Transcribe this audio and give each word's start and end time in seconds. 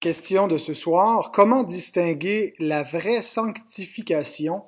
question 0.00 0.48
de 0.48 0.56
ce 0.56 0.72
soir, 0.72 1.30
comment 1.30 1.62
distinguer 1.62 2.54
la 2.58 2.82
vraie 2.82 3.22
sanctification 3.22 4.64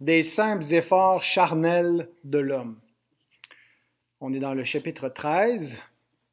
des 0.00 0.22
simples 0.22 0.74
efforts 0.74 1.22
charnels 1.22 2.10
de 2.24 2.38
l'homme? 2.38 2.78
On 4.20 4.34
est 4.34 4.38
dans 4.38 4.52
le 4.52 4.64
chapitre 4.64 5.08
13 5.08 5.82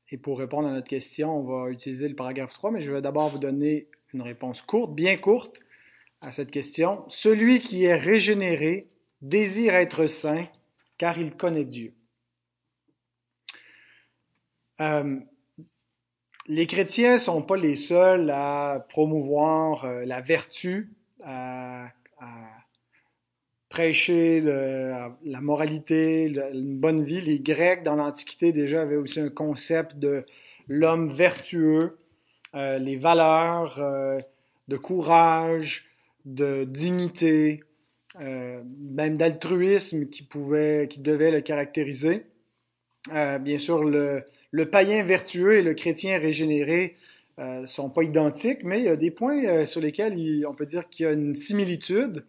et 0.10 0.18
pour 0.18 0.40
répondre 0.40 0.68
à 0.68 0.72
notre 0.72 0.88
question, 0.88 1.40
on 1.40 1.44
va 1.44 1.70
utiliser 1.72 2.10
le 2.10 2.16
paragraphe 2.16 2.54
3, 2.54 2.72
mais 2.72 2.82
je 2.82 2.92
vais 2.92 3.02
d'abord 3.02 3.30
vous 3.30 3.40
donner 3.40 3.88
une 4.14 4.22
réponse 4.22 4.62
courte, 4.62 4.94
bien 4.94 5.16
courte 5.16 5.62
à 6.22 6.32
cette 6.32 6.52
question. 6.52 7.06
Celui 7.08 7.62
qui 7.62 7.86
est 7.86 7.96
régénéré 7.96 8.90
désire 9.22 9.74
être 9.76 10.08
saint 10.08 10.48
car 10.98 11.18
il 11.18 11.36
connaît 11.36 11.66
Dieu. 11.66 11.94
Euh, 14.82 15.20
les 16.48 16.68
chrétiens 16.68 17.18
sont 17.18 17.42
pas 17.42 17.58
les 17.58 17.76
seuls 17.76 18.30
à 18.30 18.86
promouvoir 18.90 19.86
euh, 19.86 20.06
la 20.06 20.22
vertu, 20.22 20.92
à, 21.24 21.90
prêcher 23.70 24.40
la 24.42 25.42
moralité, 25.42 26.26
une 26.26 26.78
bonne 26.78 27.04
vie. 27.04 27.22
Les 27.22 27.40
Grecs, 27.40 27.82
dans 27.82 27.96
l'Antiquité, 27.96 28.52
déjà 28.52 28.84
avaient 28.84 28.98
aussi 28.98 29.20
un 29.20 29.30
concept 29.30 29.96
de 29.98 30.26
l'homme 30.68 31.10
vertueux, 31.12 31.98
euh, 32.54 32.78
les 32.78 32.98
valeurs 32.98 33.82
de 34.68 34.78
courage, 34.78 35.86
de 36.26 36.66
dignité, 36.66 37.64
même 38.20 39.18
d'altruisme 39.18 40.06
qui 40.06 40.22
pouvait, 40.22 40.88
qui 40.88 41.00
devait 41.00 41.32
le 41.32 41.42
caractériser. 41.42 42.28
bien 43.10 43.58
sûr, 43.58 43.84
le, 43.84 44.24
le 44.54 44.70
païen 44.70 45.04
vertueux 45.04 45.56
et 45.56 45.62
le 45.64 45.74
chrétien 45.74 46.20
régénéré 46.20 46.96
euh, 47.40 47.66
sont 47.66 47.90
pas 47.90 48.04
identiques, 48.04 48.64
mais 48.64 48.78
il 48.78 48.86
y 48.86 48.88
a 48.88 48.96
des 48.96 49.10
points 49.10 49.44
euh, 49.44 49.66
sur 49.66 49.82
lesquels 49.82 50.16
on 50.48 50.54
peut 50.54 50.68
dire 50.68 50.88
qu'il 50.90 51.08
y 51.08 51.10
a 51.10 51.12
une 51.12 51.36
similitude. 51.36 52.24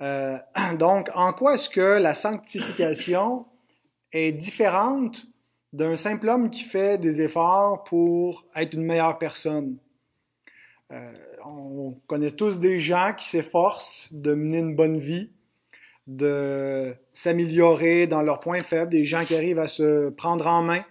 Euh, 0.00 0.38
donc, 0.78 1.10
en 1.14 1.34
quoi 1.34 1.54
est-ce 1.54 1.68
que 1.68 1.98
la 1.98 2.14
sanctification 2.14 3.44
est 4.12 4.32
différente 4.32 5.26
d'un 5.74 5.96
simple 5.96 6.30
homme 6.30 6.48
qui 6.48 6.62
fait 6.62 6.96
des 6.96 7.20
efforts 7.20 7.84
pour 7.84 8.46
être 8.56 8.74
une 8.74 8.84
meilleure 8.84 9.18
personne? 9.18 9.76
on 11.46 11.96
connaît 12.06 12.32
tous 12.32 12.58
des 12.58 12.78
gens 12.78 13.14
qui 13.16 13.26
s'efforcent 13.26 14.10
de 14.12 14.34
mener 14.34 14.58
une 14.58 14.76
bonne 14.76 14.98
vie, 14.98 15.30
de 16.06 16.94
s'améliorer 17.12 18.06
dans 18.06 18.20
leurs 18.20 18.40
points 18.40 18.60
faibles, 18.60 18.90
des 18.90 19.06
gens 19.06 19.24
qui 19.24 19.34
arrivent 19.34 19.58
à 19.58 19.68
se 19.68 20.10
prendre 20.10 20.46
en 20.46 20.62
main, 20.62 20.84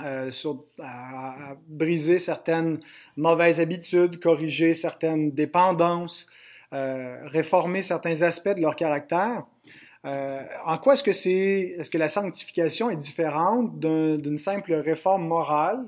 euh, 0.00 0.30
sur, 0.30 0.64
à, 0.82 1.56
briser 1.66 2.18
certaines 2.18 2.78
mauvaises 3.16 3.60
habitudes, 3.60 4.20
corriger 4.20 4.74
certaines 4.74 5.32
dépendances, 5.32 6.28
euh, 6.72 7.16
réformer 7.26 7.82
certains 7.82 8.22
aspects 8.22 8.54
de 8.54 8.60
leur 8.60 8.76
caractère. 8.76 9.44
Euh, 10.04 10.42
en 10.64 10.78
quoi 10.78 10.94
est-ce 10.94 11.02
que 11.02 11.12
c'est, 11.12 11.74
est-ce 11.78 11.90
que 11.90 11.98
la 11.98 12.08
sanctification 12.08 12.90
est 12.90 12.96
différente 12.96 13.80
d'une 13.80 14.38
simple 14.38 14.74
réforme 14.74 15.26
morale? 15.26 15.84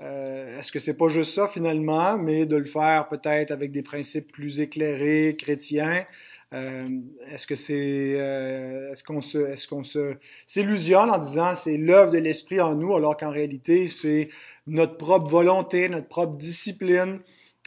Euh, 0.00 0.58
est-ce 0.58 0.70
que 0.70 0.78
c'est 0.78 0.96
pas 0.96 1.08
juste 1.08 1.34
ça 1.34 1.48
finalement, 1.48 2.16
mais 2.16 2.46
de 2.46 2.56
le 2.56 2.66
faire 2.66 3.08
peut-être 3.08 3.50
avec 3.50 3.72
des 3.72 3.82
principes 3.82 4.30
plus 4.30 4.60
éclairés, 4.60 5.34
chrétiens, 5.36 6.06
est-ce 6.52 7.46
que 7.46 7.54
c'est, 7.54 8.16
euh, 8.18 8.92
est-ce 8.92 9.04
qu'on 9.04 9.20
se, 9.20 9.38
est-ce 9.38 9.68
qu'on 9.68 9.84
se 9.84 10.16
s'illusionne 10.46 11.10
en 11.10 11.18
disant 11.18 11.54
c'est 11.54 11.76
l'œuvre 11.76 12.10
de 12.10 12.18
l'esprit 12.18 12.60
en 12.60 12.74
nous, 12.74 12.96
alors 12.96 13.16
qu'en 13.16 13.30
réalité 13.30 13.86
c'est 13.88 14.30
notre 14.66 14.96
propre 14.96 15.28
volonté, 15.28 15.88
notre 15.88 16.08
propre 16.08 16.36
discipline 16.36 17.20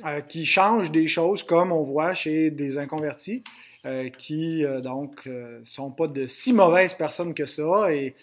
euh, 0.05 0.21
qui 0.21 0.45
change 0.45 0.91
des 0.91 1.07
choses, 1.07 1.43
comme 1.43 1.71
on 1.71 1.83
voit 1.83 2.13
chez 2.15 2.49
des 2.49 2.77
inconvertis, 2.77 3.43
qui 4.19 4.63
donc 4.83 5.27
sont 5.63 5.89
pas 5.89 6.05
de 6.05 6.27
si 6.27 6.53
mauvaises 6.53 6.93
personnes 6.93 7.33
que 7.33 7.47
ça 7.47 7.91
et 7.91 8.13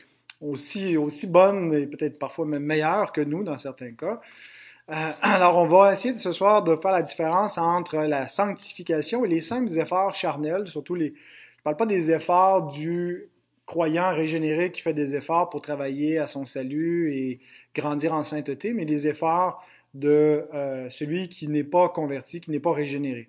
aussi 0.41 0.97
aussi 0.97 1.27
bonnes 1.27 1.75
et 1.75 1.89
peut-être 1.89 2.17
parfois 2.17 2.47
même 2.47 2.63
meilleures 2.63 3.11
que 3.11 3.21
nous 3.21 3.43
dans 3.43 3.57
certains 3.57 3.91
cas. 3.91 4.21
Euh, 4.91 5.13
alors, 5.23 5.59
on 5.59 5.67
va 5.67 5.93
essayer 5.93 6.17
ce 6.17 6.33
soir 6.33 6.63
de 6.63 6.77
faire 6.77 6.93
la 6.93 7.03
différence 7.03 7.59
entre 7.59 7.97
la 7.99 8.29
sanctification 8.29 9.25
et 9.25 9.29
les 9.29 9.41
simples 9.41 9.73
efforts 9.79 10.15
charnels, 10.15 10.67
surtout 10.67 10.95
les. 10.95 11.15
Je 11.59 11.63
parle 11.63 11.77
pas 11.77 11.87
des 11.87 12.11
efforts 12.11 12.69
du 12.69 13.29
croyant 13.67 14.11
régénéré 14.15 14.73
qui 14.73 14.81
fait 14.81 14.95
des 14.95 15.15
efforts 15.15 15.51
pour 15.51 15.61
travailler 15.61 16.19
à 16.19 16.27
son 16.27 16.47
salut 16.47 17.13
et 17.13 17.41
grandir 17.75 18.15
en 18.15 18.25
sainteté, 18.25 18.73
mais 18.73 18.85
les 18.85 19.07
efforts 19.09 19.63
de 19.93 20.47
euh, 20.55 20.89
celui 20.89 21.29
qui 21.29 21.49
n'est 21.49 21.65
pas 21.65 21.89
converti, 21.89 22.41
qui 22.41 22.51
n'est 22.51 22.61
pas 22.61 22.73
régénéré. 22.73 23.29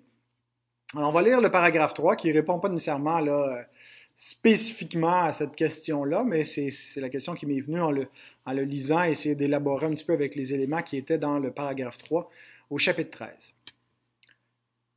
Alors, 0.96 1.10
on 1.10 1.12
va 1.12 1.22
lire 1.22 1.40
le 1.40 1.50
paragraphe 1.50 1.94
3 1.94 2.16
qui 2.16 2.32
répond 2.32 2.58
pas 2.58 2.68
nécessairement 2.68 3.18
là, 3.20 3.66
spécifiquement 4.14 5.22
à 5.22 5.32
cette 5.32 5.56
question-là, 5.56 6.24
mais 6.24 6.44
c'est 6.44 6.70
la 6.96 7.08
question 7.08 7.34
qui 7.34 7.46
m'est 7.46 7.60
venue 7.60 7.80
en 7.80 7.90
le, 7.90 8.08
en 8.46 8.52
le 8.52 8.62
lisant 8.62 9.02
essayer 9.02 9.34
d'élaborer 9.34 9.86
un 9.86 9.94
petit 9.94 10.04
peu 10.04 10.12
avec 10.12 10.34
les 10.34 10.52
éléments 10.52 10.82
qui 10.82 10.96
étaient 10.96 11.18
dans 11.18 11.38
le 11.38 11.52
paragraphe 11.52 11.98
3 11.98 12.30
au 12.70 12.78
chapitre 12.78 13.10
13. 13.10 13.54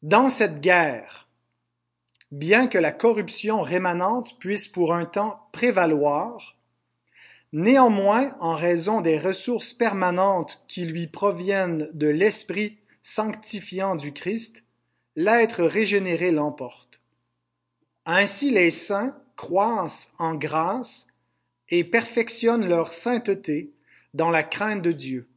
Dans 0.02 0.30
cette 0.30 0.59
guerre, 0.59 1.28
bien 2.32 2.68
que 2.68 2.78
la 2.78 2.92
corruption 2.92 3.62
rémanente 3.62 4.38
puisse 4.40 4.68
pour 4.68 4.94
un 4.94 5.06
temps 5.06 5.48
prévaloir, 5.52 6.58
néanmoins, 7.52 8.36
en 8.40 8.53
raison 8.53 9.02
des 9.02 9.20
ressources 9.20 9.74
permanentes 9.74 10.64
qui 10.68 10.86
lui 10.86 11.08
proviennent 11.08 11.90
de 11.94 12.08
l'esprit 12.08 12.80
sanctifiant 13.02 13.96
du 13.96 14.14
Christ, 14.14 14.64
l'être 15.16 15.64
régénéré 15.64 16.32
l'emporte. 16.32 17.02
Ainsi 18.06 18.50
les 18.50 18.72
saints 18.72 19.16
croissent 19.36 20.12
en 20.18 20.36
grâce 20.36 21.08
et 21.69 21.84
perfectionnent 21.84 22.68
leur 22.68 22.91
sainteté 22.91 23.74
dans 24.13 24.29
la 24.29 24.44
crainte 24.44 24.81
de 24.81 24.91
Dieu. 24.91 25.28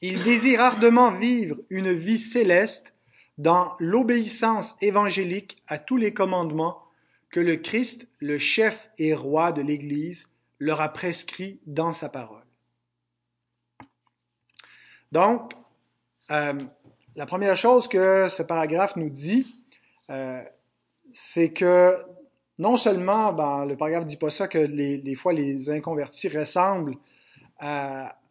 Ils 0.00 0.22
désirent 0.22 0.62
ardemment 0.62 1.12
vivre 1.12 1.56
une 1.68 1.92
vie 1.92 2.18
céleste 2.18 2.94
dans 3.38 3.74
l'obéissance 3.78 4.76
évangélique 4.80 5.62
à 5.66 5.78
tous 5.78 5.96
les 5.96 6.12
commandements 6.12 6.82
que 7.30 7.40
le 7.40 7.56
Christ, 7.56 8.08
le 8.18 8.38
chef 8.38 8.90
et 8.98 9.14
roi 9.14 9.52
de 9.52 9.62
l'Église, 9.62 10.28
leur 10.58 10.80
a 10.80 10.92
prescrits 10.92 11.60
dans 11.66 11.92
sa 11.92 12.08
parole. 12.08 12.44
Donc, 15.12 15.54
euh, 16.30 16.54
la 17.16 17.26
première 17.26 17.56
chose 17.56 17.88
que 17.88 18.28
ce 18.28 18.42
paragraphe 18.42 18.96
nous 18.96 19.10
dit, 19.10 19.46
euh, 20.10 20.42
c'est 21.12 21.52
que 21.52 21.96
non 22.60 22.76
seulement, 22.76 23.32
ben, 23.32 23.64
le 23.64 23.74
paragraphe 23.74 24.04
dit 24.04 24.18
pas 24.18 24.28
ça 24.28 24.46
que 24.46 24.58
les, 24.58 25.14
fois 25.14 25.32
les 25.32 25.70
inconvertis 25.70 26.28
ressemblent 26.28 26.94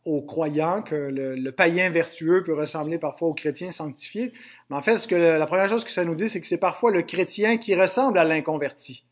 aux 0.06 0.22
croyants, 0.22 0.84
que 0.84 0.96
le, 0.96 1.52
païen 1.52 1.90
vertueux 1.90 2.44
peut 2.44 2.54
ressembler 2.54 3.00
parfois 3.00 3.30
au 3.30 3.34
chrétien 3.34 3.72
sanctifié, 3.72 4.32
mais 4.70 4.78
en 4.78 4.84
fait, 4.84 5.08
que 5.08 5.16
la 5.16 5.48
première 5.48 5.68
chose 5.68 5.84
que 5.84 5.90
ça 5.90 6.06
nous 6.06 6.14
dit, 6.14 6.30
c'est 6.30 6.40
que 6.40 6.46
c'est 6.46 6.60
parfois 6.60 6.92
le 6.92 7.02
chrétien 7.02 7.58
qui 7.58 7.74
ressemble 7.74 8.20
à 8.20 8.24
l'inconverti, 8.24 9.04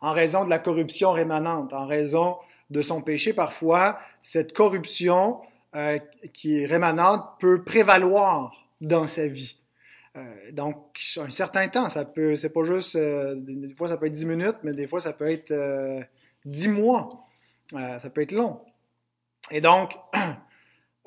en 0.00 0.12
raison 0.12 0.44
de 0.44 0.50
la 0.50 0.60
corruption 0.60 1.10
rémanente, 1.10 1.72
en 1.72 1.84
raison 1.84 2.36
de 2.70 2.80
son 2.80 3.02
péché. 3.02 3.32
Parfois, 3.32 3.98
cette 4.22 4.52
corruption 4.52 5.40
euh, 5.74 5.98
qui 6.32 6.60
est 6.60 6.66
rémanente 6.66 7.24
peut 7.40 7.64
prévaloir 7.64 8.68
dans 8.80 9.08
sa 9.08 9.26
vie. 9.26 9.56
Euh, 10.16 10.52
donc, 10.52 11.00
un 11.16 11.30
certain 11.30 11.68
temps, 11.68 11.88
ça 11.88 12.04
peut, 12.04 12.36
c'est 12.36 12.50
pas 12.50 12.62
juste, 12.62 12.94
euh, 12.94 13.34
des 13.36 13.74
fois 13.74 13.88
ça 13.88 13.96
peut 13.96 14.06
être 14.06 14.12
10 14.12 14.26
minutes, 14.26 14.56
mais 14.62 14.72
des 14.72 14.86
fois 14.86 15.00
ça 15.00 15.12
peut 15.12 15.28
être 15.28 15.50
euh, 15.50 16.00
10 16.44 16.68
mois. 16.68 17.26
Euh, 17.74 17.98
ça 17.98 18.10
peut 18.10 18.22
être 18.22 18.32
long. 18.32 18.60
Et 19.50 19.60
donc, 19.60 19.96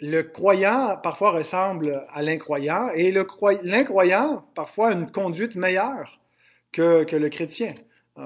le 0.00 0.22
croyant 0.22 0.96
parfois 1.02 1.32
ressemble 1.32 2.06
à 2.08 2.22
l'incroyant 2.22 2.88
et 2.94 3.12
l'incroyant 3.12 4.44
parfois 4.54 4.88
a 4.88 4.92
une 4.92 5.10
conduite 5.10 5.54
meilleure 5.54 6.20
que, 6.72 7.04
que 7.04 7.16
le 7.16 7.28
chrétien. 7.28 7.74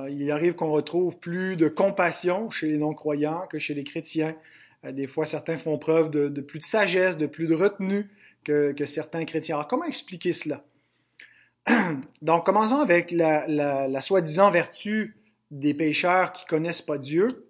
il 0.08 0.30
arrive 0.30 0.54
qu'on 0.54 0.70
retrouve 0.70 1.18
plus 1.18 1.56
de 1.56 1.68
compassion 1.68 2.48
chez 2.48 2.68
les 2.68 2.78
non-croyants 2.78 3.46
que 3.48 3.58
chez 3.58 3.74
les 3.74 3.84
chrétiens. 3.84 4.36
des 4.84 5.06
fois, 5.06 5.26
certains 5.26 5.58
font 5.58 5.76
preuve 5.76 6.10
de, 6.10 6.28
de, 6.28 6.40
plus 6.40 6.60
de 6.60 6.64
sagesse, 6.64 7.16
de 7.16 7.26
plus 7.26 7.48
de 7.48 7.54
retenue 7.54 8.08
que, 8.44 8.74
certains 8.86 9.24
chrétiens. 9.24 9.56
Alors, 9.56 9.68
comment 9.68 9.84
expliquer 9.84 10.32
cela? 10.32 10.64
Donc, 12.22 12.46
commençons 12.46 12.76
avec 12.76 13.10
la, 13.10 14.00
soi-disant 14.00 14.50
vertu 14.50 15.16
des 15.50 15.74
pécheurs 15.74 16.32
qui 16.32 16.44
connaissent 16.46 16.82
pas 16.82 16.98
Dieu. 16.98 17.46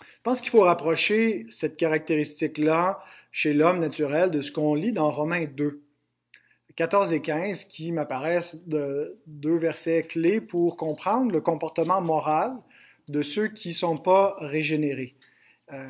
Je 0.00 0.22
pense 0.22 0.40
qu'il 0.40 0.50
faut 0.50 0.62
rapprocher 0.62 1.46
cette 1.48 1.76
caractéristique-là 1.76 3.02
chez 3.32 3.54
l'homme 3.54 3.78
naturel 3.78 4.30
de 4.30 4.40
ce 4.40 4.52
qu'on 4.52 4.74
lit 4.74 4.92
dans 4.92 5.10
Romains 5.10 5.46
2, 5.46 5.82
14 6.76 7.12
et 7.12 7.22
15, 7.22 7.64
qui 7.64 7.92
m'apparaissent 7.92 8.66
de, 8.66 9.18
deux 9.26 9.56
versets 9.56 10.02
clés 10.02 10.40
pour 10.40 10.76
comprendre 10.76 11.32
le 11.32 11.40
comportement 11.40 12.00
moral 12.00 12.52
de 13.08 13.22
ceux 13.22 13.48
qui 13.48 13.68
ne 13.68 13.74
sont 13.74 13.98
pas 13.98 14.36
régénérés. 14.40 15.16
Euh, 15.72 15.88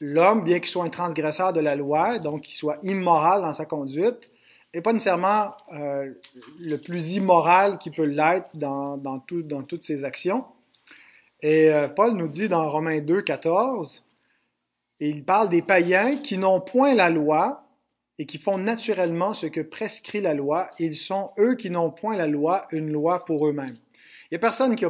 l'homme, 0.00 0.44
bien 0.44 0.58
qu'il 0.58 0.68
soit 0.68 0.84
un 0.84 0.90
transgresseur 0.90 1.52
de 1.52 1.60
la 1.60 1.74
loi, 1.74 2.18
donc 2.18 2.42
qu'il 2.42 2.54
soit 2.54 2.78
immoral 2.82 3.42
dans 3.42 3.52
sa 3.52 3.64
conduite, 3.64 4.32
n'est 4.74 4.82
pas 4.82 4.92
nécessairement 4.92 5.54
euh, 5.72 6.12
le 6.60 6.76
plus 6.76 7.14
immoral 7.14 7.78
qui 7.78 7.90
peut 7.90 8.04
l'être 8.04 8.48
dans, 8.54 8.96
dans, 8.96 9.22
dans, 9.30 9.62
toutes 9.62 9.82
ses 9.82 10.04
actions. 10.04 10.44
Et 11.40 11.70
euh, 11.70 11.88
Paul 11.88 12.12
nous 12.12 12.28
dit 12.28 12.48
dans 12.48 12.68
Romains 12.68 13.00
2, 13.00 13.22
14, 13.22 14.04
il 15.00 15.24
parle 15.24 15.48
des 15.48 15.62
païens 15.62 16.16
qui 16.16 16.38
n'ont 16.38 16.60
point 16.60 16.94
la 16.94 17.10
loi 17.10 17.64
et 18.18 18.26
qui 18.26 18.38
font 18.38 18.58
naturellement 18.58 19.34
ce 19.34 19.46
que 19.46 19.60
prescrit 19.60 20.20
la 20.20 20.34
loi. 20.34 20.70
Ils 20.78 20.94
sont, 20.94 21.30
eux 21.38 21.54
qui 21.54 21.70
n'ont 21.70 21.90
point 21.90 22.16
la 22.16 22.26
loi, 22.26 22.66
une 22.70 22.90
loi 22.90 23.24
pour 23.24 23.46
eux-mêmes. 23.46 23.76
Il 24.24 24.28
n'y 24.32 24.36
a 24.36 24.40
personne 24.40 24.74
qui, 24.74 24.86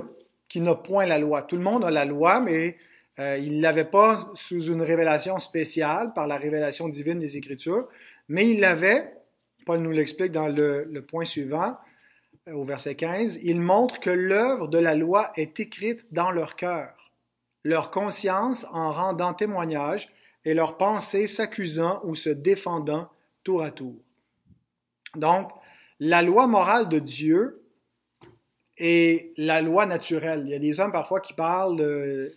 qui 0.48 0.60
n'a 0.60 0.74
point 0.74 1.06
la 1.06 1.18
loi. 1.18 1.42
Tout 1.42 1.56
le 1.56 1.62
monde 1.62 1.84
a 1.84 1.90
la 1.90 2.04
loi, 2.04 2.40
mais 2.40 2.76
euh, 3.18 3.38
il 3.38 3.56
ne 3.56 3.62
l'avait 3.62 3.84
pas 3.84 4.30
sous 4.34 4.64
une 4.66 4.82
révélation 4.82 5.38
spéciale 5.38 6.12
par 6.12 6.26
la 6.26 6.36
révélation 6.36 6.88
divine 6.88 7.18
des 7.18 7.36
Écritures, 7.36 7.88
mais 8.28 8.48
il 8.48 8.60
l'avait, 8.60 9.14
Paul 9.64 9.80
nous 9.80 9.90
l'explique 9.90 10.32
dans 10.32 10.48
le, 10.48 11.00
point 11.00 11.24
suivant, 11.24 11.78
euh, 12.48 12.52
au 12.52 12.64
verset 12.64 12.94
15, 12.94 13.40
il 13.42 13.60
montre 13.60 14.00
que 14.00 14.10
l'œuvre 14.10 14.68
de 14.68 14.78
la 14.78 14.94
loi 14.94 15.32
est 15.36 15.58
écrite 15.60 16.12
dans 16.12 16.30
leur 16.30 16.56
cœur, 16.56 17.12
leur 17.64 17.90
conscience 17.90 18.66
en 18.70 18.90
rendant 18.90 19.32
témoignage 19.32 20.10
et 20.44 20.52
leur 20.52 20.76
pensée 20.76 21.26
s'accusant 21.26 22.00
ou 22.04 22.14
se 22.14 22.30
défendant 22.30 23.08
tour 23.42 23.62
à 23.62 23.70
tour. 23.70 23.96
Donc, 25.16 25.50
la 25.98 26.20
loi 26.20 26.46
morale 26.46 26.88
de 26.88 26.98
Dieu 26.98 27.65
et 28.78 29.32
la 29.36 29.62
loi 29.62 29.86
naturelle. 29.86 30.42
Il 30.44 30.50
y 30.50 30.54
a 30.54 30.58
des 30.58 30.80
hommes 30.80 30.92
parfois 30.92 31.20
qui 31.20 31.32
parlent, 31.32 31.80
euh, 31.80 32.30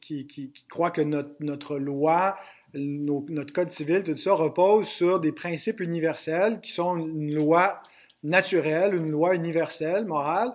qui, 0.00 0.52
croient 0.68 0.90
que 0.90 1.00
notre, 1.00 1.34
notre 1.40 1.78
loi, 1.78 2.36
notre 2.74 3.52
code 3.52 3.70
civil, 3.70 4.02
tout 4.02 4.16
ça 4.16 4.34
repose 4.34 4.86
sur 4.86 5.20
des 5.20 5.32
principes 5.32 5.80
universels 5.80 6.60
qui 6.60 6.72
sont 6.72 6.96
une 6.96 7.34
loi 7.34 7.82
naturelle, 8.22 8.94
une 8.94 9.10
loi 9.10 9.34
universelle, 9.34 10.04
morale. 10.04 10.52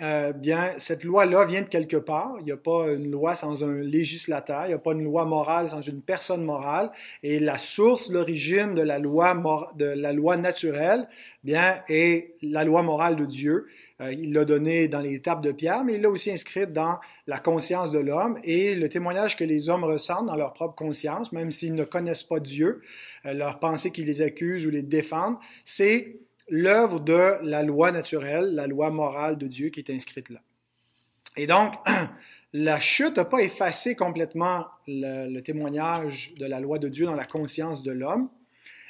Euh, 0.00 0.32
bien, 0.32 0.72
cette 0.78 1.04
loi-là 1.04 1.44
vient 1.44 1.60
de 1.60 1.68
quelque 1.68 1.98
part. 1.98 2.36
Il 2.40 2.46
n'y 2.46 2.52
a 2.52 2.56
pas 2.56 2.86
une 2.92 3.10
loi 3.10 3.36
sans 3.36 3.62
un 3.62 3.74
législateur, 3.74 4.64
il 4.64 4.68
n'y 4.68 4.74
a 4.74 4.78
pas 4.78 4.92
une 4.92 5.04
loi 5.04 5.26
morale 5.26 5.68
sans 5.68 5.82
une 5.82 6.00
personne 6.00 6.42
morale. 6.44 6.90
Et 7.22 7.38
la 7.38 7.58
source, 7.58 8.10
l'origine 8.10 8.74
de 8.74 8.80
la 8.80 8.98
loi 8.98 9.34
de 9.76 9.84
la 9.84 10.12
loi 10.14 10.38
naturelle, 10.38 11.06
bien, 11.44 11.82
est 11.88 12.34
la 12.40 12.64
loi 12.64 12.82
morale 12.82 13.16
de 13.16 13.26
Dieu. 13.26 13.66
Euh, 14.02 14.12
il 14.12 14.32
l'a 14.32 14.44
donné 14.44 14.88
dans 14.88 15.00
les 15.00 15.20
tables 15.20 15.42
de 15.42 15.52
pierre, 15.52 15.84
mais 15.84 15.94
il 15.94 16.02
l'a 16.02 16.10
aussi 16.10 16.30
inscrite 16.30 16.72
dans 16.72 16.98
la 17.26 17.38
conscience 17.38 17.92
de 17.92 17.98
l'homme 17.98 18.38
et 18.42 18.74
le 18.74 18.88
témoignage 18.88 19.36
que 19.36 19.44
les 19.44 19.68
hommes 19.68 19.84
ressentent 19.84 20.26
dans 20.26 20.36
leur 20.36 20.52
propre 20.52 20.74
conscience, 20.74 21.32
même 21.32 21.52
s'ils 21.52 21.74
ne 21.74 21.84
connaissent 21.84 22.24
pas 22.24 22.40
Dieu, 22.40 22.82
euh, 23.26 23.32
leur 23.32 23.58
pensée 23.58 23.90
qui 23.90 24.04
les 24.04 24.22
accuse 24.22 24.66
ou 24.66 24.70
les 24.70 24.82
défendent, 24.82 25.36
c'est 25.64 26.16
l'œuvre 26.48 27.00
de 27.00 27.38
la 27.42 27.62
loi 27.62 27.92
naturelle, 27.92 28.54
la 28.54 28.66
loi 28.66 28.90
morale 28.90 29.38
de 29.38 29.46
Dieu 29.46 29.68
qui 29.68 29.80
est 29.80 29.90
inscrite 29.90 30.30
là. 30.30 30.40
Et 31.36 31.46
donc, 31.46 31.74
la 32.52 32.80
chute 32.80 33.16
n'a 33.16 33.24
pas 33.24 33.38
effacé 33.38 33.94
complètement 33.94 34.66
le, 34.86 35.40
témoignage 35.40 36.34
de 36.38 36.46
la 36.46 36.60
loi 36.60 36.78
de 36.78 36.88
Dieu 36.88 37.06
dans 37.06 37.14
la 37.14 37.24
conscience 37.24 37.82
de 37.82 37.92
l'homme. 37.92 38.28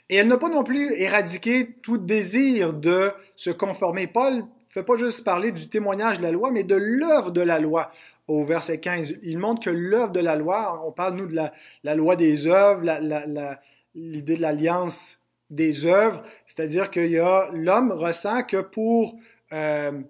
Et 0.08 0.16
elle 0.16 0.28
n'a 0.28 0.38
pas 0.38 0.48
non 0.48 0.64
plus 0.64 0.92
éradiqué 0.94 1.76
tout 1.82 1.98
désir 1.98 2.72
de 2.72 3.12
se 3.36 3.50
conformer. 3.50 4.06
Paul 4.06 4.44
ne 4.74 4.80
fait 4.80 4.86
pas 4.86 4.96
juste 4.96 5.24
parler 5.24 5.52
du 5.52 5.69
témoignage 5.69 6.19
de 6.19 6.22
la 6.22 6.30
loi, 6.30 6.50
mais 6.50 6.64
de 6.64 6.74
l'œuvre 6.74 7.30
de 7.30 7.42
la 7.42 7.58
loi 7.58 7.92
au 8.26 8.44
verset 8.44 8.80
15. 8.80 9.14
Il 9.22 9.38
montre 9.38 9.62
que 9.62 9.70
l'œuvre 9.70 10.12
de 10.12 10.20
la 10.20 10.36
loi, 10.36 10.82
on 10.86 10.92
parle 10.92 11.16
nous 11.16 11.26
de 11.26 11.36
la, 11.82 11.94
loi 11.94 12.16
des 12.16 12.46
œuvres, 12.46 12.82
l'idée 13.94 14.36
de 14.36 14.40
l'alliance 14.40 15.20
des 15.50 15.84
œuvres, 15.84 16.22
c'est-à-dire 16.46 16.90
que 16.90 17.00
l'homme 17.52 17.92
ressent 17.92 18.42
que 18.44 18.62
pour 18.62 19.19
euh, 19.52 20.00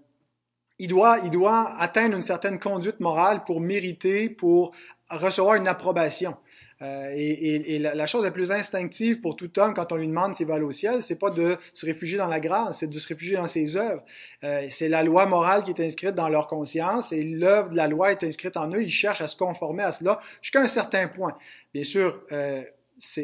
il 0.78 0.88
doit, 0.88 1.18
il 1.24 1.30
doit 1.30 1.74
atteindre 1.78 2.14
une 2.14 2.22
certaine 2.22 2.58
conduite 2.58 3.00
morale 3.00 3.44
pour 3.44 3.60
mériter, 3.60 4.28
pour 4.28 4.72
recevoir 5.10 5.56
une 5.56 5.68
approbation. 5.68 6.36
Euh, 6.82 7.12
et, 7.14 7.78
la, 7.78 8.06
chose 8.06 8.24
la 8.24 8.32
plus 8.32 8.50
instinctive 8.50 9.20
pour 9.20 9.36
tout 9.36 9.56
homme 9.58 9.72
quand 9.72 9.92
on 9.92 9.96
lui 9.96 10.08
demande 10.08 10.34
s'il 10.34 10.46
va 10.46 10.56
au 10.56 10.72
ciel, 10.72 11.00
c'est 11.00 11.18
pas 11.18 11.30
de 11.30 11.56
se 11.72 11.86
réfugier 11.86 12.18
dans 12.18 12.26
la 12.26 12.40
grâce, 12.40 12.80
c'est 12.80 12.88
de 12.88 12.98
se 12.98 13.06
réfugier 13.06 13.36
dans 13.36 13.46
ses 13.46 13.76
œuvres. 13.76 14.02
Euh, 14.42 14.66
c'est 14.70 14.88
la 14.88 15.04
loi 15.04 15.26
morale 15.26 15.62
qui 15.62 15.70
est 15.70 15.80
inscrite 15.80 16.14
dans 16.14 16.28
leur 16.28 16.48
conscience 16.48 17.12
et 17.12 17.22
l'œuvre 17.22 17.70
de 17.70 17.76
la 17.76 17.86
loi 17.86 18.10
est 18.10 18.24
inscrite 18.24 18.56
en 18.56 18.68
eux. 18.72 18.82
Ils 18.82 18.90
cherchent 18.90 19.20
à 19.20 19.28
se 19.28 19.36
conformer 19.36 19.84
à 19.84 19.92
cela 19.92 20.20
jusqu'à 20.40 20.60
un 20.60 20.66
certain 20.66 21.06
point. 21.06 21.36
Bien 21.72 21.84
sûr, 21.84 22.20
euh, 22.32 22.62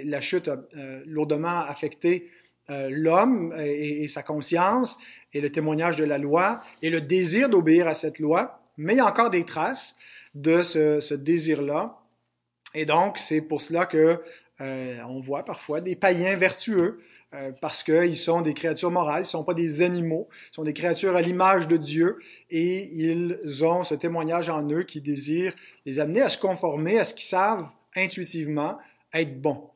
la 0.05 0.21
chute 0.21 0.49
a 0.49 0.57
lourdement 1.07 1.61
affecté 1.61 2.31
l'homme 2.69 3.55
et, 3.57 4.09
sa 4.09 4.23
conscience 4.23 4.99
et 5.33 5.41
le 5.41 5.51
témoignage 5.51 5.97
de 5.97 6.05
la 6.05 6.19
loi 6.19 6.61
et 6.83 6.91
le 6.91 7.01
désir 7.01 7.49
d'obéir 7.49 7.87
à 7.87 7.95
cette 7.95 8.19
loi, 8.19 8.61
mais 8.77 8.95
il 8.95 8.97
y 8.97 9.01
a 9.01 9.07
encore 9.07 9.31
des 9.31 9.45
traces 9.45 9.97
de 10.35 10.63
ce, 10.63 11.15
désir-là. 11.15 11.98
Et 12.75 12.87
donc, 12.87 13.19
c'est 13.19 13.41
pour 13.41 13.61
cela 13.61 13.87
que 13.87 14.23
euh, 14.61 14.99
on 15.09 15.21
voit 15.21 15.45
parfois 15.45 15.81
des 15.81 15.97
païens 15.97 16.37
vertueux 16.37 17.01
parce 17.61 17.83
qu'ils 17.83 18.17
sont 18.17 18.41
des 18.41 18.55
créatures 18.55 18.91
morales, 18.91 19.19
ils 19.19 19.21
ne 19.21 19.25
sont 19.27 19.45
pas 19.45 19.53
des 19.53 19.83
animaux, 19.83 20.31
ils 20.51 20.55
sont 20.55 20.65
des 20.65 20.73
créatures 20.73 21.15
à 21.15 21.21
l'image 21.21 21.69
de 21.69 21.77
Dieu 21.77 22.17
et 22.49 22.91
ils 22.95 23.67
ont 23.67 23.85
ce 23.85 23.95
témoignage 23.95 24.49
en 24.49 24.67
eux 24.71 24.83
qui 24.85 25.03
désire 25.03 25.53
les 25.85 26.01
amener 26.01 26.23
à 26.23 26.31
se 26.31 26.39
conformer 26.39 26.99
à 26.99 27.05
ce 27.05 27.13
qu'ils 27.13 27.27
savent 27.27 27.69
intuitivement 27.95 28.79
être 29.13 29.39
bon. 29.43 29.69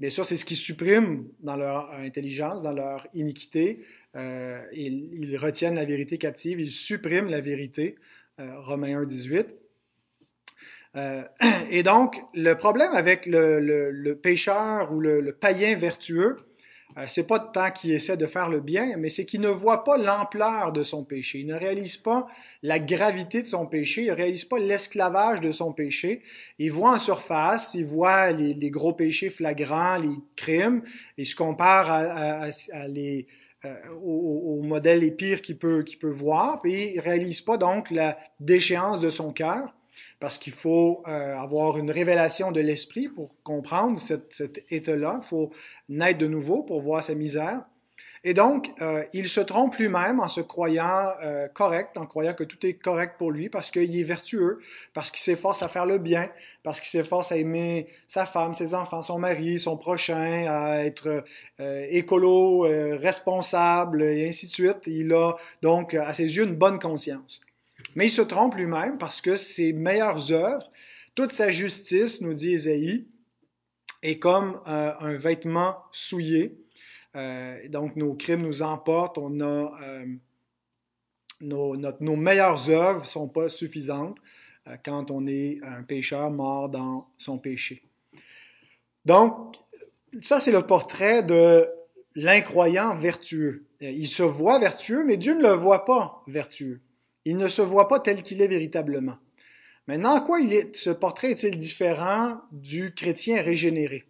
Bien 0.00 0.08
sûr, 0.08 0.24
c'est 0.24 0.38
ce 0.38 0.46
qui 0.46 0.56
supprime 0.56 1.28
dans 1.40 1.56
leur 1.56 1.92
intelligence, 1.92 2.62
dans 2.62 2.72
leur 2.72 3.06
iniquité. 3.12 3.84
Euh, 4.16 4.64
ils, 4.72 5.36
retiennent 5.36 5.74
la 5.74 5.84
vérité 5.84 6.16
captive, 6.16 6.58
ils 6.58 6.70
suppriment 6.70 7.28
la 7.28 7.42
vérité. 7.42 7.96
Euh, 8.38 8.58
Romains 8.60 8.98
1, 9.02 9.04
18. 9.04 9.46
Euh, 10.96 11.22
et 11.70 11.82
donc, 11.82 12.22
le 12.34 12.54
problème 12.54 12.92
avec 12.92 13.26
le, 13.26 14.12
pécheur 14.14 14.92
ou 14.92 15.00
le, 15.00 15.32
païen 15.32 15.76
vertueux, 15.76 16.36
euh, 16.96 17.04
c'est 17.08 17.26
pas 17.26 17.38
tant 17.38 17.70
qu'il 17.70 17.92
essaie 17.92 18.16
de 18.16 18.26
faire 18.26 18.48
le 18.48 18.60
bien, 18.60 18.96
mais 18.96 19.08
c'est 19.08 19.24
qu'il 19.24 19.40
ne 19.40 19.48
voit 19.48 19.84
pas 19.84 19.96
l'ampleur 19.96 20.72
de 20.72 20.82
son 20.82 21.04
péché. 21.04 21.38
Il 21.38 21.46
ne 21.46 21.54
réalise 21.54 21.96
pas 21.96 22.26
la 22.62 22.80
gravité 22.80 23.42
de 23.42 23.46
son 23.46 23.66
péché. 23.66 24.02
Il 24.02 24.08
ne 24.08 24.14
réalise 24.14 24.44
pas 24.44 24.58
l'esclavage 24.58 25.40
de 25.40 25.52
son 25.52 25.72
péché. 25.72 26.22
Il 26.58 26.72
voit 26.72 26.94
en 26.94 26.98
surface, 26.98 27.74
il 27.74 27.84
voit 27.84 28.32
les, 28.32 28.70
gros 28.70 28.92
péchés 28.92 29.30
flagrants, 29.30 29.98
les 29.98 30.16
crimes. 30.34 30.82
Il 31.16 31.26
se 31.26 31.36
compare 31.36 31.90
à, 31.90 32.48
les, 32.88 33.28
euh, 33.64 33.76
au, 34.02 34.60
modèle 34.62 34.98
les 34.98 35.12
pires 35.12 35.42
qu'il 35.42 35.58
peut, 35.58 35.84
qu'il 35.84 36.00
peut 36.00 36.10
voir. 36.10 36.60
Puis 36.60 36.94
il 36.94 37.00
réalise 37.00 37.40
pas 37.40 37.56
donc 37.56 37.92
la 37.92 38.18
déchéance 38.40 38.98
de 38.98 39.10
son 39.10 39.32
cœur 39.32 39.72
parce 40.20 40.36
qu'il 40.36 40.52
faut 40.52 41.02
euh, 41.08 41.36
avoir 41.36 41.78
une 41.78 41.90
révélation 41.90 42.52
de 42.52 42.60
l'esprit 42.60 43.08
pour 43.08 43.34
comprendre 43.42 43.98
cet 43.98 44.62
état-là. 44.70 45.20
Il 45.22 45.26
faut 45.26 45.50
naître 45.88 46.18
de 46.18 46.26
nouveau 46.26 46.62
pour 46.62 46.82
voir 46.82 47.02
sa 47.02 47.14
misère. 47.14 47.62
Et 48.22 48.34
donc, 48.34 48.70
euh, 48.82 49.02
il 49.14 49.28
se 49.28 49.40
trompe 49.40 49.76
lui-même 49.76 50.20
en 50.20 50.28
se 50.28 50.42
croyant 50.42 51.14
euh, 51.22 51.48
correct, 51.48 51.96
en 51.96 52.04
croyant 52.04 52.34
que 52.34 52.44
tout 52.44 52.66
est 52.66 52.74
correct 52.74 53.14
pour 53.16 53.30
lui, 53.30 53.48
parce 53.48 53.70
qu'il 53.70 53.98
est 53.98 54.02
vertueux, 54.02 54.60
parce 54.92 55.10
qu'il 55.10 55.20
s'efforce 55.20 55.62
à 55.62 55.68
faire 55.68 55.86
le 55.86 55.96
bien, 55.96 56.28
parce 56.62 56.80
qu'il 56.80 56.90
s'efforce 56.90 57.32
à 57.32 57.38
aimer 57.38 57.86
sa 58.06 58.26
femme, 58.26 58.52
ses 58.52 58.74
enfants, 58.74 59.00
son 59.00 59.18
mari, 59.18 59.58
son 59.58 59.78
prochain, 59.78 60.46
à 60.50 60.84
être 60.84 61.24
écolo, 61.58 62.68
responsable, 62.98 64.02
et 64.02 64.28
ainsi 64.28 64.48
de 64.48 64.52
suite. 64.52 64.82
Il 64.86 65.14
a 65.14 65.36
donc, 65.62 65.94
à 65.94 66.12
ses 66.12 66.36
yeux, 66.36 66.44
une 66.44 66.56
bonne 66.56 66.78
conscience. 66.78 67.40
Mais 67.96 68.06
il 68.06 68.10
se 68.10 68.22
trompe 68.22 68.54
lui-même 68.54 68.98
parce 68.98 69.20
que 69.20 69.36
ses 69.36 69.72
meilleures 69.72 70.32
œuvres, 70.32 70.70
toute 71.14 71.32
sa 71.32 71.50
justice, 71.50 72.20
nous 72.20 72.34
dit 72.34 72.52
Ésaïe, 72.52 73.06
est 74.02 74.18
comme 74.18 74.60
euh, 74.66 74.92
un 75.00 75.16
vêtement 75.16 75.76
souillé. 75.92 76.56
Euh, 77.16 77.58
donc 77.68 77.96
nos 77.96 78.14
crimes 78.14 78.42
nous 78.42 78.62
emportent, 78.62 79.18
on 79.18 79.40
a, 79.40 79.72
euh, 79.82 80.06
nos, 81.40 81.76
nos, 81.76 82.16
meilleures 82.16 82.70
œuvres 82.70 83.00
ne 83.00 83.06
sont 83.06 83.28
pas 83.28 83.48
suffisantes 83.48 84.16
quand 84.84 85.10
on 85.10 85.26
est 85.26 85.58
un 85.64 85.82
pécheur 85.82 86.30
mort 86.30 86.68
dans 86.68 87.08
son 87.16 87.38
péché. 87.38 87.82
Donc, 89.04 89.56
ça 90.20 90.38
c'est 90.38 90.52
le 90.52 90.62
portrait 90.62 91.22
de 91.22 91.66
l'incroyant 92.14 92.96
vertueux. 92.96 93.66
Il 93.80 94.06
se 94.06 94.22
voit 94.22 94.58
vertueux, 94.58 95.04
mais 95.04 95.16
Dieu 95.16 95.34
ne 95.34 95.42
le 95.42 95.52
voit 95.52 95.84
pas 95.84 96.22
vertueux. 96.26 96.80
Il 97.24 97.36
ne 97.36 97.48
se 97.48 97.62
voit 97.62 97.88
pas 97.88 98.00
tel 98.00 98.22
qu'il 98.22 98.40
est 98.42 98.48
véritablement. 98.48 99.18
Maintenant, 99.86 100.16
en 100.16 100.20
quoi 100.20 100.40
il 100.40 100.52
est, 100.52 100.76
ce 100.76 100.90
portrait 100.90 101.32
est-il 101.32 101.58
différent 101.58 102.40
du 102.52 102.94
chrétien 102.94 103.42
régénéré? 103.42 104.04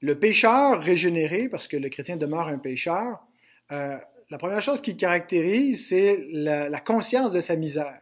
Le 0.00 0.18
pécheur 0.18 0.80
régénéré, 0.82 1.48
parce 1.48 1.68
que 1.68 1.76
le 1.76 1.88
chrétien 1.88 2.16
demeure 2.16 2.48
un 2.48 2.58
pécheur, 2.58 3.26
euh, 3.72 3.96
la 4.30 4.38
première 4.38 4.60
chose 4.60 4.80
qui 4.80 4.96
caractérise, 4.96 5.88
c'est 5.88 6.26
la, 6.30 6.80
conscience 6.80 7.32
de 7.32 7.40
sa 7.40 7.56
misère. 7.56 8.00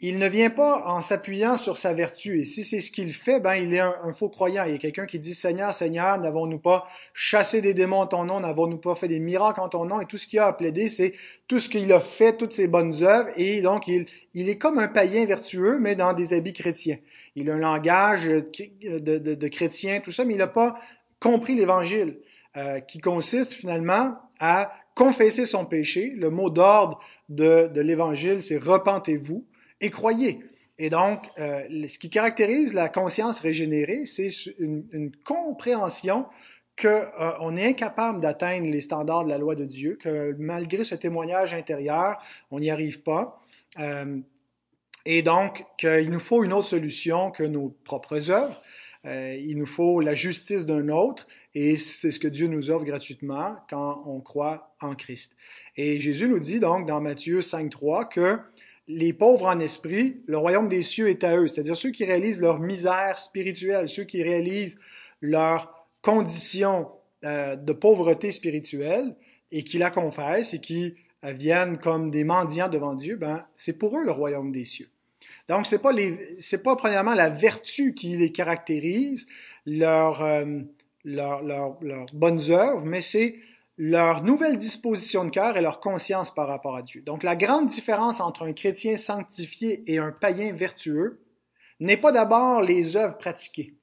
Il 0.00 0.18
ne 0.18 0.28
vient 0.28 0.50
pas 0.50 0.84
en 0.86 1.00
s'appuyant 1.00 1.56
sur 1.56 1.76
sa 1.76 1.92
vertu. 1.92 2.40
Et 2.40 2.44
si 2.44 2.62
c'est 2.62 2.80
ce 2.80 2.92
qu'il 2.92 3.12
fait, 3.12 3.40
ben 3.40 3.54
il 3.56 3.74
est 3.74 3.80
un, 3.80 4.12
faux 4.14 4.28
croyant. 4.28 4.64
Il 4.64 4.72
y 4.72 4.74
a 4.76 4.78
quelqu'un 4.78 5.06
qui 5.06 5.18
dit 5.18 5.34
Seigneur, 5.34 5.74
Seigneur, 5.74 6.20
n'avons-nous 6.20 6.60
pas 6.60 6.86
chassé 7.14 7.60
des 7.60 7.74
démons 7.74 8.00
en 8.00 8.06
ton 8.06 8.24
nom, 8.24 8.38
n'avons-nous 8.38 8.78
pas 8.78 8.94
fait 8.94 9.08
des 9.08 9.18
miracles 9.18 9.60
en 9.60 9.68
ton 9.68 9.84
nom? 9.86 10.00
Et 10.00 10.06
tout 10.06 10.16
ce 10.16 10.28
qu'il 10.28 10.38
a 10.38 10.46
à 10.46 10.52
plaider, 10.52 10.88
c'est 10.88 11.14
tout 11.48 11.58
ce 11.58 11.68
qu'il 11.68 11.92
a 11.92 11.98
fait, 11.98 12.36
toutes 12.36 12.52
ses 12.52 12.68
bonnes 12.68 13.02
œuvres. 13.02 13.30
Et 13.36 13.60
donc 13.60 13.88
il, 13.88 14.06
il 14.34 14.48
est 14.48 14.56
comme 14.56 14.78
un 14.78 14.86
païen 14.86 15.26
vertueux, 15.26 15.78
mais 15.80 15.96
dans 15.96 16.12
des 16.12 16.32
habits 16.32 16.52
chrétiens. 16.52 16.98
Il 17.34 17.50
a 17.50 17.54
un 17.54 17.58
langage 17.58 18.26
de, 18.26 18.98
de, 18.98 19.34
de 19.34 19.48
chrétien, 19.48 20.00
tout 20.00 20.12
ça, 20.12 20.24
mais 20.24 20.34
il 20.34 20.38
n'a 20.38 20.46
pas 20.46 20.78
compris 21.18 21.56
l'Évangile, 21.56 22.18
euh, 22.56 22.78
qui 22.78 22.98
consiste 23.00 23.52
finalement 23.52 24.16
à 24.38 24.72
confesser 24.94 25.44
son 25.44 25.64
péché. 25.64 26.12
Le 26.16 26.30
mot 26.30 26.50
d'ordre 26.50 27.00
de, 27.28 27.66
de 27.66 27.80
l'Évangile, 27.80 28.40
c'est 28.40 28.58
repentez-vous 28.58 29.44
et 29.80 29.90
croyez. 29.90 30.40
Et 30.78 30.90
donc, 30.90 31.28
euh, 31.38 31.62
ce 31.88 31.98
qui 31.98 32.08
caractérise 32.08 32.72
la 32.72 32.88
conscience 32.88 33.40
régénérée, 33.40 34.06
c'est 34.06 34.28
une, 34.58 35.10
compréhension 35.24 36.26
qu'on 36.80 36.88
euh, 36.88 37.56
est 37.56 37.66
incapable 37.66 38.20
d'atteindre 38.20 38.68
les 38.68 38.80
standards 38.80 39.24
de 39.24 39.30
la 39.30 39.38
loi 39.38 39.56
de 39.56 39.64
Dieu, 39.64 39.98
que 40.00 40.36
malgré 40.38 40.84
ce 40.84 40.94
témoignage 40.94 41.52
intérieur, 41.52 42.22
on 42.52 42.60
n'y 42.60 42.70
arrive 42.70 43.02
pas. 43.02 43.42
Euh, 43.80 44.18
et 45.04 45.22
donc, 45.22 45.64
qu'il 45.78 46.10
nous 46.10 46.20
faut 46.20 46.44
une 46.44 46.52
autre 46.52 46.68
solution 46.68 47.32
que 47.32 47.42
nos 47.42 47.70
propres 47.84 48.30
œuvres. 48.30 48.62
il 49.04 49.56
nous 49.56 49.66
faut 49.66 50.00
la 50.00 50.14
justice 50.14 50.66
d'un 50.66 50.88
autre, 50.88 51.26
et 51.54 51.76
c'est 51.76 52.10
ce 52.10 52.18
que 52.18 52.28
Dieu 52.28 52.46
nous 52.46 52.70
offre 52.70 52.84
gratuitement 52.84 53.56
quand 53.70 54.04
on 54.06 54.20
croit 54.20 54.74
en 54.80 54.94
Christ. 54.94 55.34
Et 55.76 55.98
Jésus 55.98 56.28
nous 56.28 56.38
dit 56.38 56.60
donc 56.60 56.86
dans 56.86 57.00
Matthieu 57.00 57.40
5.3 57.40 58.08
que 58.08 58.38
les 58.88 59.12
pauvres 59.12 59.46
en 59.46 59.60
esprit, 59.60 60.22
le 60.26 60.38
royaume 60.38 60.68
des 60.68 60.82
cieux 60.82 61.08
est 61.08 61.22
à 61.22 61.36
eux, 61.36 61.46
c'est-à-dire 61.46 61.76
ceux 61.76 61.90
qui 61.90 62.06
réalisent 62.06 62.40
leur 62.40 62.58
misère 62.58 63.18
spirituelle, 63.18 63.88
ceux 63.88 64.04
qui 64.04 64.22
réalisent 64.22 64.80
leur 65.20 65.86
condition 66.00 66.88
euh, 67.24 67.54
de 67.54 67.72
pauvreté 67.74 68.32
spirituelle 68.32 69.14
et 69.50 69.62
qui 69.62 69.78
la 69.78 69.90
confessent 69.90 70.54
et 70.54 70.60
qui 70.60 70.94
euh, 71.24 71.32
viennent 71.32 71.76
comme 71.76 72.10
des 72.10 72.24
mendiants 72.24 72.68
devant 72.68 72.94
Dieu, 72.94 73.16
ben, 73.16 73.44
c'est 73.56 73.74
pour 73.74 73.98
eux 73.98 74.04
le 74.04 74.12
royaume 74.12 74.52
des 74.52 74.64
cieux. 74.64 74.88
Donc, 75.48 75.66
c'est 75.66 75.80
pas 75.80 75.92
les, 75.92 76.36
c'est 76.40 76.62
pas 76.62 76.76
premièrement 76.76 77.14
la 77.14 77.28
vertu 77.28 77.94
qui 77.94 78.16
les 78.16 78.32
caractérise, 78.32 79.26
leur, 79.66 80.22
euh, 80.22 80.60
leur, 81.04 81.42
leur, 81.42 81.76
leurs 81.82 82.06
bonnes 82.14 82.50
œuvres, 82.50 82.84
mais 82.84 83.00
c'est 83.00 83.36
leur 83.78 84.24
nouvelle 84.24 84.58
disposition 84.58 85.24
de 85.24 85.30
cœur 85.30 85.56
et 85.56 85.62
leur 85.62 85.78
conscience 85.78 86.34
par 86.34 86.48
rapport 86.48 86.76
à 86.76 86.82
Dieu. 86.82 87.00
Donc 87.00 87.22
la 87.22 87.36
grande 87.36 87.68
différence 87.68 88.20
entre 88.20 88.42
un 88.42 88.52
chrétien 88.52 88.96
sanctifié 88.96 89.84
et 89.86 89.98
un 89.98 90.10
païen 90.10 90.52
vertueux 90.52 91.20
n'est 91.78 91.96
pas 91.96 92.10
d'abord 92.10 92.60
les 92.60 92.96
œuvres 92.96 93.16
pratiquées. 93.16 93.76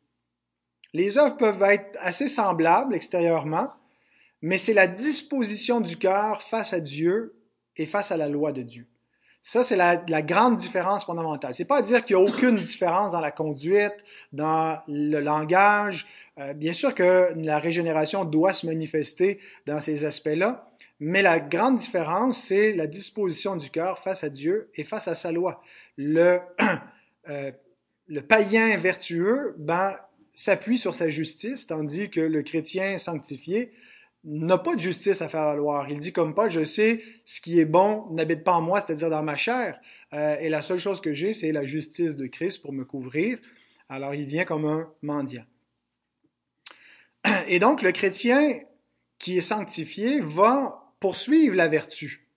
Les 0.94 1.18
œuvres 1.18 1.38
peuvent 1.38 1.64
être 1.64 1.98
assez 2.02 2.28
semblables 2.28 2.94
extérieurement, 2.94 3.70
mais 4.42 4.58
c'est 4.58 4.74
la 4.74 4.88
disposition 4.88 5.80
du 5.80 5.98
cœur 5.98 6.44
face 6.44 6.74
à 6.74 6.82
Dieu 6.82 7.42
et 7.78 7.86
face 7.86 8.12
à 8.12 8.18
la 8.18 8.28
loi 8.28 8.52
de 8.52 8.64
Dieu. 8.64 8.88
Ça, 9.48 9.64
c'est 9.64 9.76
la, 9.76 9.96
grande 10.24 10.56
différence 10.56 11.06
fondamentale. 11.06 11.54
C'est 11.54 11.66
pas 11.66 11.78
à 11.78 11.82
dire 11.84 12.04
qu'il 12.04 12.16
n'y 12.16 12.24
a 12.24 12.26
aucune 12.26 12.58
différence 12.58 13.12
dans 13.12 13.20
la 13.20 13.30
conduite, 13.30 14.04
dans 14.34 14.80
le 14.88 15.20
langage. 15.20 16.08
Euh, 16.40 16.54
bien 16.54 16.74
sûr 16.74 16.96
que 16.96 17.32
la 17.36 17.60
régénération 17.60 18.26
doit 18.26 18.54
se 18.54 18.66
manifester 18.66 19.40
dans 19.68 19.80
ces 19.80 20.04
aspects-là, 20.04 20.68
mais 21.00 21.22
la 21.22 21.40
grande 21.40 21.76
différence, 21.76 22.40
c'est 22.42 22.74
la 22.74 22.88
disposition 22.88 23.56
du 23.56 23.70
cœur 23.70 24.00
face 24.00 24.24
à 24.24 24.30
Dieu 24.30 24.72
et 24.74 24.84
face 24.84 25.08
à 25.08 25.14
sa 25.14 25.32
loi. 25.32 25.62
Le, 25.96 26.40
euh, 27.30 27.52
le 28.08 28.22
païen 28.24 28.76
vertueux 28.78 29.54
ben, 29.60 29.96
s'appuie 30.34 30.80
sur 30.80 30.96
sa 30.96 31.12
justice, 31.12 31.68
tandis 31.68 32.10
que 32.10 32.20
le 32.20 32.42
chrétien 32.42 32.98
sanctifié 32.98 33.74
n'a 34.26 34.58
pas 34.58 34.76
de 34.76 34.80
justice 34.80 35.22
à 35.22 35.30
faire 35.30 35.46
valoir. 35.46 35.88
Il 35.90 36.00
dit 36.00 36.12
comme 36.12 36.34
Paul, 36.34 36.50
je 36.50 36.64
sais 36.64 37.04
ce 37.24 37.40
qui 37.40 37.60
est 37.60 37.66
bon 37.66 38.08
n'habite 38.12 38.44
pas 38.44 38.54
en 38.54 38.62
moi, 38.62 38.82
c'est-à-dire 38.82 39.10
dans 39.10 39.24
ma 39.24 39.36
chair, 39.36 39.80
euh, 40.14 40.38
et 40.40 40.50
la 40.50 40.62
seule 40.62 40.80
chose 40.80 41.00
que 41.00 41.14
j'ai, 41.14 41.34
c'est 41.34 41.52
la 41.52 41.66
justice 41.66 42.16
de 42.16 42.26
Christ 42.26 42.62
pour 42.62 42.74
me 42.74 42.84
couvrir. 42.84 43.38
Alors 43.88 44.16
il 44.16 44.26
vient 44.26 44.46
comme 44.46 44.66
un 44.66 44.92
mendiant. 45.02 45.46
Et 47.48 47.60
donc 47.60 47.82
le 47.82 47.92
chrétien 47.92 48.60
qui 49.20 49.38
est 49.38 49.42
sanctifié 49.42 50.20
va 50.22 50.92
poursuivre 51.00 51.56
la 51.56 51.68
vertu, 51.68 52.28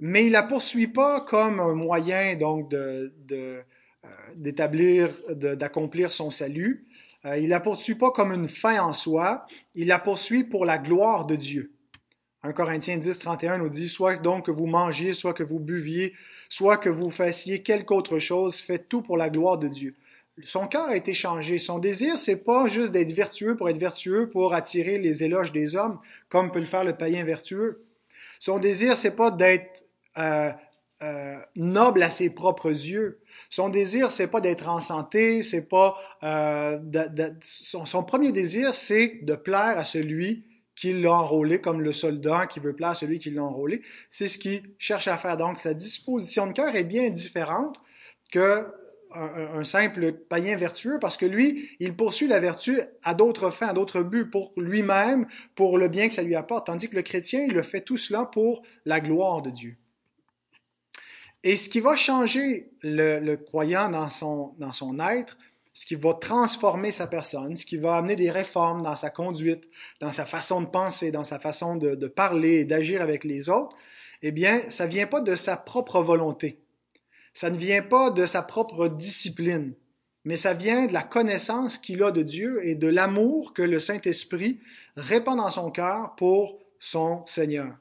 mais 0.00 0.26
il 0.26 0.32
la 0.32 0.42
poursuit 0.42 0.88
pas 0.88 1.20
comme 1.20 1.60
un 1.60 1.74
moyen 1.74 2.34
donc 2.34 2.72
euh, 2.74 3.10
d'établir, 4.34 5.10
d'accomplir 5.30 6.12
son 6.12 6.30
salut, 6.30 6.86
euh, 7.26 7.38
il 7.38 7.48
la 7.48 7.60
poursuit 7.60 7.96
pas 7.96 8.10
comme 8.10 8.32
une 8.32 8.48
fin 8.48 8.80
en 8.80 8.92
soi, 8.92 9.44
il 9.74 9.88
la 9.88 9.98
poursuit 9.98 10.44
pour 10.44 10.64
la 10.64 10.78
gloire 10.78 11.26
de 11.26 11.36
Dieu. 11.36 11.72
1 12.42 12.52
Corinthiens 12.52 12.96
10, 12.96 13.18
31 13.18 13.58
nous 13.58 13.68
dit, 13.68 13.88
soit 13.88 14.16
donc 14.16 14.46
que 14.46 14.50
vous 14.50 14.66
mangiez, 14.66 15.12
soit 15.12 15.34
que 15.34 15.42
vous 15.42 15.58
buviez, 15.58 16.14
soit 16.48 16.76
que 16.76 16.88
vous 16.88 17.10
fassiez 17.10 17.62
quelque 17.62 17.92
autre 17.92 18.18
chose, 18.18 18.60
faites 18.60 18.88
tout 18.88 19.02
pour 19.02 19.16
la 19.16 19.28
gloire 19.30 19.58
de 19.58 19.68
Dieu. 19.68 19.94
Son 20.44 20.68
cœur 20.68 20.88
a 20.88 20.96
été 20.96 21.14
changé. 21.14 21.58
Son 21.58 21.78
désir, 21.78 22.18
c'est 22.18 22.44
pas 22.44 22.68
juste 22.68 22.92
d'être 22.92 23.12
vertueux 23.12 23.56
pour 23.56 23.68
être 23.70 23.78
vertueux, 23.78 24.28
pour 24.28 24.52
attirer 24.54 24.98
les 24.98 25.24
éloges 25.24 25.50
des 25.50 25.76
hommes, 25.76 25.98
comme 26.28 26.52
peut 26.52 26.60
le 26.60 26.66
faire 26.66 26.84
le 26.84 26.94
païen 26.94 27.24
vertueux. 27.24 27.84
Son 28.38 28.58
désir, 28.58 28.96
c'est 28.96 29.16
pas 29.16 29.30
d'être 29.30 29.84
euh, 30.18 30.52
euh, 31.02 31.38
noble 31.56 32.02
à 32.02 32.10
ses 32.10 32.30
propres 32.30 32.68
yeux. 32.68 33.18
Son 33.50 33.68
désir, 33.68 34.10
c'est 34.10 34.26
pas 34.26 34.40
d'être 34.40 34.68
en 34.68 34.80
santé, 34.80 35.42
c'est 35.42 35.68
pas 35.68 35.96
euh, 36.22 36.78
son, 37.40 38.04
premier 38.04 38.32
désir, 38.32 38.74
c'est 38.74 39.20
de 39.22 39.34
plaire 39.34 39.78
à 39.78 39.84
celui 39.84 40.44
qui 40.74 40.92
l'a 40.92 41.12
enrôlé, 41.12 41.60
comme 41.60 41.80
le 41.80 41.92
soldat 41.92 42.46
qui 42.46 42.60
veut 42.60 42.74
plaire 42.74 42.90
à 42.90 42.94
celui 42.94 43.18
qui 43.18 43.30
l'a 43.30 43.42
enrôlé. 43.42 43.82
C'est 44.10 44.28
ce 44.28 44.38
qu'il 44.38 44.62
cherche 44.78 45.08
à 45.08 45.16
faire. 45.16 45.36
Donc, 45.36 45.58
sa 45.58 45.74
disposition 45.74 46.46
de 46.46 46.52
cœur 46.52 46.76
est 46.76 46.84
bien 46.84 47.08
différente 47.10 47.80
que 48.30 48.66
un, 49.14 49.64
simple 49.64 50.12
païen 50.12 50.56
vertueux 50.56 50.98
parce 51.00 51.16
que 51.16 51.26
lui, 51.26 51.70
il 51.80 51.96
poursuit 51.96 52.26
la 52.26 52.40
vertu 52.40 52.80
à 53.02 53.14
d'autres 53.14 53.50
fins, 53.50 53.68
à 53.68 53.72
d'autres 53.72 54.02
buts, 54.02 54.28
pour 54.28 54.52
lui-même, 54.56 55.26
pour 55.54 55.78
le 55.78 55.88
bien 55.88 56.08
que 56.08 56.14
ça 56.14 56.22
lui 56.22 56.34
apporte, 56.34 56.66
tandis 56.66 56.88
que 56.88 56.96
le 56.96 57.02
chrétien, 57.02 57.44
il 57.46 57.54
le 57.54 57.62
fait 57.62 57.80
tout 57.80 57.96
cela 57.96 58.24
pour 58.24 58.62
la 58.84 59.00
gloire 59.00 59.42
de 59.42 59.50
Dieu. 59.50 59.76
Et 61.46 61.54
ce 61.54 61.68
qui 61.68 61.78
va 61.78 61.94
changer 61.94 62.72
le, 62.82 63.36
croyant 63.36 63.88
dans 63.88 64.10
son, 64.10 64.54
dans 64.58 64.72
son 64.72 64.98
être, 64.98 65.38
ce 65.72 65.86
qui 65.86 65.94
va 65.94 66.12
transformer 66.12 66.90
sa 66.90 67.06
personne, 67.06 67.54
ce 67.54 67.64
qui 67.64 67.76
va 67.76 67.98
amener 67.98 68.16
des 68.16 68.32
réformes 68.32 68.82
dans 68.82 68.96
sa 68.96 69.10
conduite, 69.10 69.70
dans 70.00 70.10
sa 70.10 70.26
façon 70.26 70.60
de 70.60 70.66
penser, 70.66 71.12
dans 71.12 71.22
sa 71.22 71.38
façon 71.38 71.76
de, 71.76 72.08
parler 72.08 72.54
et 72.54 72.64
d'agir 72.64 73.00
avec 73.00 73.22
les 73.22 73.48
autres, 73.48 73.76
eh 74.22 74.32
bien, 74.32 74.62
ça 74.70 74.86
ne 74.86 74.90
vient 74.90 75.06
pas 75.06 75.20
de 75.20 75.36
sa 75.36 75.56
propre 75.56 76.02
volonté. 76.02 76.58
Ça 77.32 77.48
ne 77.48 77.56
vient 77.56 77.82
pas 77.82 78.10
de 78.10 78.26
sa 78.26 78.42
propre 78.42 78.88
discipline, 78.88 79.72
mais 80.24 80.36
ça 80.36 80.52
vient 80.52 80.86
de 80.86 80.92
la 80.92 81.04
connaissance 81.04 81.78
qu'il 81.78 82.02
a 82.02 82.10
de 82.10 82.22
Dieu 82.24 82.66
et 82.66 82.74
de 82.74 82.88
l'amour 82.88 83.54
que 83.54 83.62
le 83.62 83.78
Saint-Esprit 83.78 84.58
répand 84.96 85.36
dans 85.36 85.50
son 85.50 85.70
cœur 85.70 86.16
pour 86.16 86.58
son 86.80 87.24
Seigneur. 87.24 87.72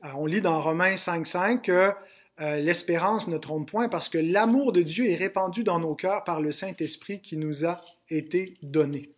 Alors, 0.00 0.22
on 0.22 0.26
lit 0.26 0.40
dans 0.40 0.58
Romains 0.58 0.94
5.5 0.94 1.60
que 1.60 1.92
euh, 2.40 2.56
l'espérance 2.60 3.28
ne 3.28 3.36
trompe 3.36 3.70
point 3.70 3.88
parce 3.88 4.08
que 4.08 4.18
l'amour 4.18 4.72
de 4.72 4.82
Dieu 4.82 5.08
est 5.10 5.16
répandu 5.16 5.62
dans 5.62 5.78
nos 5.78 5.94
cœurs 5.94 6.24
par 6.24 6.40
le 6.40 6.52
Saint-Esprit 6.52 7.20
qui 7.20 7.36
nous 7.36 7.66
a 7.66 7.82
été 8.08 8.56
donné. 8.62 9.10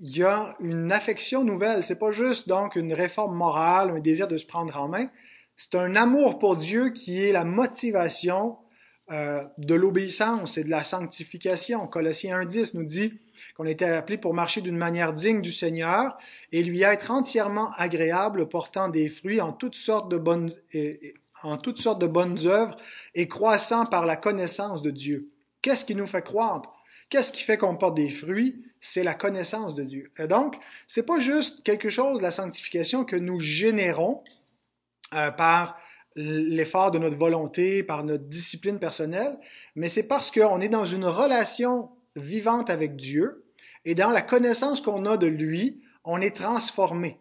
Il 0.00 0.16
y 0.16 0.24
a 0.24 0.56
une 0.60 0.90
affection 0.90 1.44
nouvelle. 1.44 1.84
C'est 1.84 1.98
pas 1.98 2.12
juste 2.12 2.48
donc 2.48 2.74
une 2.76 2.94
réforme 2.94 3.36
morale, 3.36 3.90
un 3.90 4.00
désir 4.00 4.26
de 4.26 4.36
se 4.36 4.46
prendre 4.46 4.76
en 4.80 4.88
main. 4.88 5.08
C'est 5.56 5.76
un 5.76 5.94
amour 5.94 6.38
pour 6.38 6.56
Dieu 6.56 6.90
qui 6.90 7.22
est 7.22 7.30
la 7.30 7.44
motivation 7.44 8.56
euh, 9.10 9.44
de 9.58 9.74
l'obéissance 9.74 10.58
et 10.58 10.64
de 10.64 10.70
la 10.70 10.82
sanctification. 10.82 11.86
Colossiens 11.86 12.40
1.10 12.42 12.76
nous 12.76 12.84
dit 12.84 13.20
qu'on 13.56 13.66
était 13.66 13.84
appelé 13.84 14.16
pour 14.16 14.32
marcher 14.32 14.62
d'une 14.62 14.76
manière 14.76 15.12
digne 15.12 15.42
du 15.42 15.52
Seigneur 15.52 16.16
et 16.50 16.62
lui 16.62 16.82
être 16.82 17.10
entièrement 17.10 17.70
agréable, 17.76 18.48
portant 18.48 18.88
des 18.88 19.08
fruits 19.08 19.40
en 19.40 19.52
toutes 19.52 19.74
sortes 19.74 20.10
de 20.10 20.16
bonnes, 20.16 20.52
en 21.42 21.56
toutes 21.56 21.78
sortes 21.78 22.00
de 22.00 22.06
bonnes 22.06 22.38
œuvres 22.46 22.76
et 23.14 23.28
croissant 23.28 23.86
par 23.86 24.06
la 24.06 24.16
connaissance 24.16 24.82
de 24.82 24.90
Dieu. 24.90 25.30
Qu'est-ce 25.60 25.84
qui 25.84 25.94
nous 25.94 26.06
fait 26.06 26.22
croître? 26.22 26.72
Qu'est-ce 27.08 27.32
qui 27.32 27.42
fait 27.42 27.58
qu'on 27.58 27.76
porte 27.76 27.96
des 27.96 28.10
fruits? 28.10 28.64
C'est 28.80 29.04
la 29.04 29.14
connaissance 29.14 29.74
de 29.74 29.84
Dieu. 29.84 30.10
Et 30.18 30.26
donc, 30.26 30.56
c'est 30.86 31.04
pas 31.04 31.18
juste 31.18 31.62
quelque 31.62 31.88
chose, 31.88 32.22
la 32.22 32.30
sanctification, 32.30 33.04
que 33.04 33.16
nous 33.16 33.38
générons 33.38 34.22
euh, 35.14 35.30
par 35.30 35.76
l'effort 36.16 36.90
de 36.90 36.98
notre 36.98 37.16
volonté, 37.16 37.82
par 37.82 38.04
notre 38.04 38.24
discipline 38.24 38.78
personnelle, 38.78 39.38
mais 39.76 39.88
c'est 39.88 40.06
parce 40.06 40.30
qu'on 40.30 40.60
est 40.60 40.68
dans 40.68 40.84
une 40.84 41.06
relation 41.06 41.90
vivante 42.16 42.70
avec 42.70 42.96
Dieu 42.96 43.44
et 43.84 43.94
dans 43.94 44.10
la 44.10 44.22
connaissance 44.22 44.80
qu'on 44.80 45.06
a 45.06 45.16
de 45.16 45.26
lui, 45.26 45.80
on 46.04 46.20
est 46.20 46.36
transformé. 46.36 47.18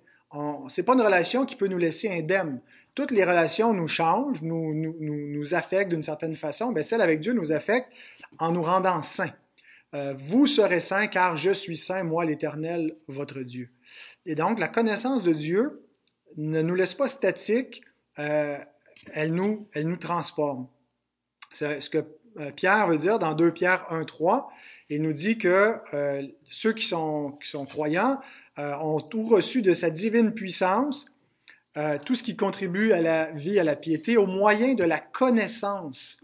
C'est 0.70 0.84
pas 0.84 0.94
une 0.94 1.02
relation 1.02 1.46
qui 1.46 1.56
peut 1.56 1.68
nous 1.68 1.78
laisser 1.78 2.10
indemne. 2.10 2.62
Toutes 2.94 3.12
les 3.12 3.24
relations 3.24 3.74
nous 3.74 3.88
changent, 3.88 4.42
nous, 4.42 4.74
nous, 4.74 5.54
affectent 5.54 5.90
d'une 5.90 6.04
certaine 6.04 6.36
façon, 6.36 6.72
mais 6.72 6.84
celle 6.84 7.02
avec 7.02 7.22
Dieu 7.22 7.34
nous 7.34 7.52
affecte 7.52 7.90
en 8.38 8.52
nous 8.52 8.62
rendant 8.62 9.02
saints. 9.02 9.34
Euh, 9.94 10.14
vous 10.18 10.48
serez 10.48 10.80
saints 10.80 11.08
car 11.08 11.36
je 11.36 11.52
suis 11.52 11.78
saint, 11.78 12.04
moi 12.04 12.26
l'Éternel, 12.26 12.96
votre 13.08 13.40
Dieu. 13.42 13.70
Et 14.26 14.36
donc, 14.36 14.60
la 14.60 14.68
connaissance 14.68 15.24
de 15.24 15.34
Dieu 15.34 15.86
ne 16.38 16.62
nous 16.62 16.76
laisse 16.76 16.94
pas 16.94 17.08
statiques, 17.08 17.82
euh, 18.20 18.58
elle, 19.14 19.34
nous, 19.34 19.68
transforme. 20.00 20.68
C'est 21.52 21.82
ce 21.82 21.90
que 21.90 22.06
euh, 22.40 22.52
Pierre 22.52 22.88
veut 22.88 22.98
dire 22.98 23.20
dans 23.20 23.34
2 23.34 23.52
Pierre 23.52 23.86
1, 23.90 24.06
3. 24.06 24.52
Il 24.90 25.02
nous 25.02 25.14
dit 25.14 25.38
que 25.38 25.78
ceux 26.50 26.74
qui 26.74 26.86
sont, 26.86 27.38
croyants 27.70 28.20
ont 28.58 29.00
tout 29.00 29.24
reçu 29.24 29.62
de 29.62 29.72
sa 29.72 29.90
divine 29.90 30.34
puissance, 30.34 31.11
euh, 31.78 31.98
tout 32.06 32.16
ce 32.16 32.24
qui 32.24 32.36
contribue 32.36 32.92
à 32.92 33.02
la 33.02 33.32
vie, 33.32 33.60
à 33.60 33.64
la 33.64 33.76
piété, 33.76 34.18
au 34.18 34.28
moyen 34.28 34.74
de 34.74 34.84
la 34.84 35.00
connaissance 35.00 36.22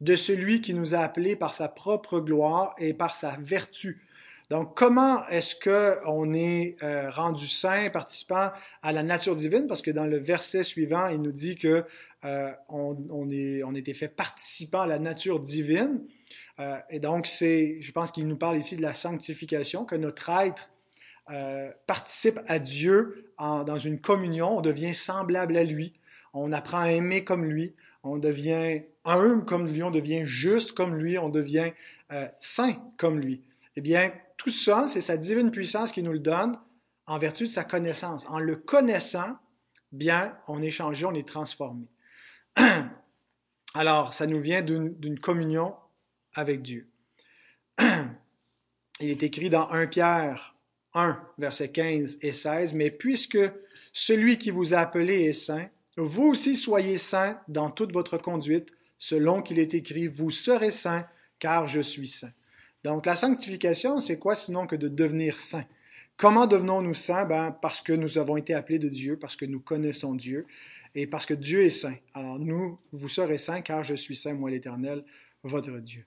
de 0.00 0.16
celui 0.16 0.60
qui 0.60 0.74
nous 0.74 0.94
a 0.94 0.98
appelés 0.98 1.36
par 1.36 1.54
sa 1.54 1.68
propre 1.68 2.20
gloire 2.20 2.74
et 2.78 2.92
par 2.92 3.16
sa 3.16 3.36
vertu. 3.40 4.02
Donc, 4.50 4.76
comment 4.76 5.26
est-ce 5.28 5.56
qu'on 5.56 6.34
est 6.34 6.76
euh, 6.82 7.10
rendu 7.10 7.48
saint, 7.48 7.88
participant 7.90 8.50
à 8.82 8.92
la 8.92 9.02
nature 9.02 9.34
divine? 9.34 9.66
Parce 9.66 9.82
que 9.82 9.90
dans 9.90 10.04
le 10.04 10.18
verset 10.18 10.62
suivant, 10.62 11.08
il 11.08 11.22
nous 11.22 11.32
dit 11.32 11.56
que 11.56 11.84
euh, 12.24 12.52
on, 12.68 12.96
on, 13.10 13.30
est, 13.30 13.62
on 13.64 13.74
était 13.74 13.94
fait 13.94 14.08
participant 14.08 14.82
à 14.82 14.86
la 14.86 14.98
nature 14.98 15.40
divine. 15.40 16.02
Et 16.88 17.00
donc, 17.00 17.26
c'est, 17.26 17.76
je 17.82 17.92
pense 17.92 18.10
qu'il 18.10 18.26
nous 18.26 18.38
parle 18.38 18.56
ici 18.56 18.76
de 18.78 18.82
la 18.82 18.94
sanctification, 18.94 19.84
que 19.84 19.94
notre 19.94 20.30
être 20.30 20.70
euh, 21.30 21.70
participe 21.86 22.40
à 22.46 22.58
Dieu 22.58 23.32
dans 23.38 23.78
une 23.78 24.00
communion, 24.00 24.58
on 24.58 24.60
devient 24.60 24.94
semblable 24.94 25.56
à 25.56 25.64
lui, 25.64 25.92
on 26.32 26.52
apprend 26.52 26.80
à 26.80 26.90
aimer 26.90 27.24
comme 27.24 27.44
lui, 27.44 27.74
on 28.02 28.18
devient 28.18 28.82
humble 29.04 29.44
comme 29.44 29.66
lui, 29.66 29.82
on 29.82 29.90
devient 29.90 30.22
juste 30.24 30.72
comme 30.72 30.96
lui, 30.96 31.18
on 31.18 31.28
devient 31.28 31.72
euh, 32.12 32.28
saint 32.40 32.76
comme 32.96 33.18
lui. 33.18 33.42
Eh 33.76 33.80
bien, 33.80 34.12
tout 34.36 34.50
ça, 34.50 34.86
c'est 34.86 35.00
sa 35.00 35.16
divine 35.16 35.50
puissance 35.50 35.92
qui 35.92 36.02
nous 36.02 36.12
le 36.12 36.18
donne 36.18 36.58
en 37.06 37.18
vertu 37.18 37.44
de 37.44 37.50
sa 37.50 37.64
connaissance. 37.64 38.26
En 38.28 38.38
le 38.38 38.56
connaissant, 38.56 39.36
bien, 39.92 40.36
on 40.48 40.62
est 40.62 40.70
changé, 40.70 41.04
on 41.04 41.14
est 41.14 41.26
transformé. 41.26 41.88
Alors, 43.74 44.14
ça 44.14 44.26
nous 44.26 44.40
vient 44.40 44.62
d'une 44.62 45.20
communion 45.20 45.74
avec 46.34 46.62
Dieu. 46.62 46.88
Il 47.80 49.10
est 49.10 49.22
écrit 49.22 49.50
dans 49.50 49.68
1 49.70 49.86
Pierre 49.88 50.55
1, 50.96 51.20
versets 51.38 51.70
15 51.70 52.18
et 52.22 52.32
16, 52.32 52.72
Mais 52.72 52.90
puisque 52.90 53.38
celui 53.92 54.38
qui 54.38 54.50
vous 54.50 54.74
a 54.74 54.78
appelé 54.78 55.24
est 55.24 55.32
saint, 55.32 55.68
vous 55.96 56.24
aussi 56.24 56.56
soyez 56.56 56.98
saints 56.98 57.38
dans 57.48 57.70
toute 57.70 57.92
votre 57.92 58.18
conduite, 58.18 58.68
selon 58.98 59.42
qu'il 59.42 59.58
est 59.58 59.74
écrit, 59.74 60.08
vous 60.08 60.30
serez 60.30 60.70
saints, 60.70 61.06
car 61.38 61.68
je 61.68 61.80
suis 61.80 62.08
saint. 62.08 62.32
Donc 62.82 63.06
la 63.06 63.16
sanctification, 63.16 64.00
c'est 64.00 64.18
quoi 64.18 64.34
sinon 64.34 64.66
que 64.66 64.76
de 64.76 64.88
devenir 64.88 65.38
saint? 65.40 65.64
Comment 66.16 66.46
devenons-nous 66.46 66.94
saints? 66.94 67.26
Ben, 67.26 67.50
parce 67.50 67.82
que 67.82 67.92
nous 67.92 68.16
avons 68.16 68.36
été 68.36 68.54
appelés 68.54 68.78
de 68.78 68.88
Dieu, 68.88 69.18
parce 69.18 69.36
que 69.36 69.44
nous 69.44 69.60
connaissons 69.60 70.14
Dieu 70.14 70.46
et 70.94 71.06
parce 71.06 71.26
que 71.26 71.34
Dieu 71.34 71.62
est 71.62 71.70
saint. 71.70 71.96
Alors 72.14 72.38
nous, 72.38 72.78
vous 72.92 73.08
serez 73.08 73.38
saints 73.38 73.60
car 73.60 73.84
je 73.84 73.94
suis 73.94 74.16
saint, 74.16 74.32
moi 74.32 74.50
l'Éternel, 74.50 75.04
votre 75.42 75.72
Dieu. 75.78 76.06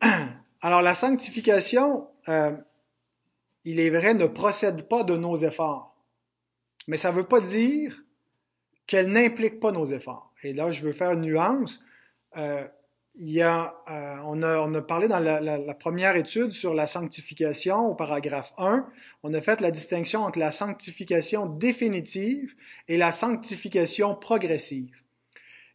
Alors 0.62 0.80
la 0.80 0.94
sanctification, 0.94 2.08
euh, 2.28 2.56
il 3.64 3.80
est 3.80 3.90
vrai, 3.90 4.14
ne 4.14 4.26
procède 4.26 4.88
pas 4.88 5.04
de 5.04 5.16
nos 5.16 5.36
efforts. 5.36 5.96
Mais 6.86 6.96
ça 6.96 7.12
ne 7.12 7.16
veut 7.16 7.24
pas 7.24 7.40
dire 7.40 8.02
qu'elle 8.86 9.08
n'implique 9.08 9.60
pas 9.60 9.72
nos 9.72 9.86
efforts. 9.86 10.32
Et 10.42 10.52
là, 10.52 10.70
je 10.70 10.84
veux 10.84 10.92
faire 10.92 11.12
une 11.12 11.22
nuance. 11.22 11.82
Euh, 12.36 12.66
euh, 13.16 14.16
on, 14.24 14.42
a, 14.42 14.82
parlé 14.82 15.06
dans 15.06 15.20
la, 15.20 15.74
première 15.74 16.16
étude 16.16 16.50
sur 16.50 16.74
la 16.74 16.86
sanctification 16.86 17.86
au 17.86 17.94
paragraphe 17.94 18.52
1, 18.58 18.86
on 19.22 19.32
a 19.34 19.40
fait 19.40 19.60
la 19.60 19.70
distinction 19.70 20.24
entre 20.24 20.40
la 20.40 20.50
sanctification 20.50 21.46
définitive 21.46 22.54
et 22.88 22.96
la 22.96 23.12
sanctification 23.12 24.16
progressive. 24.16 24.96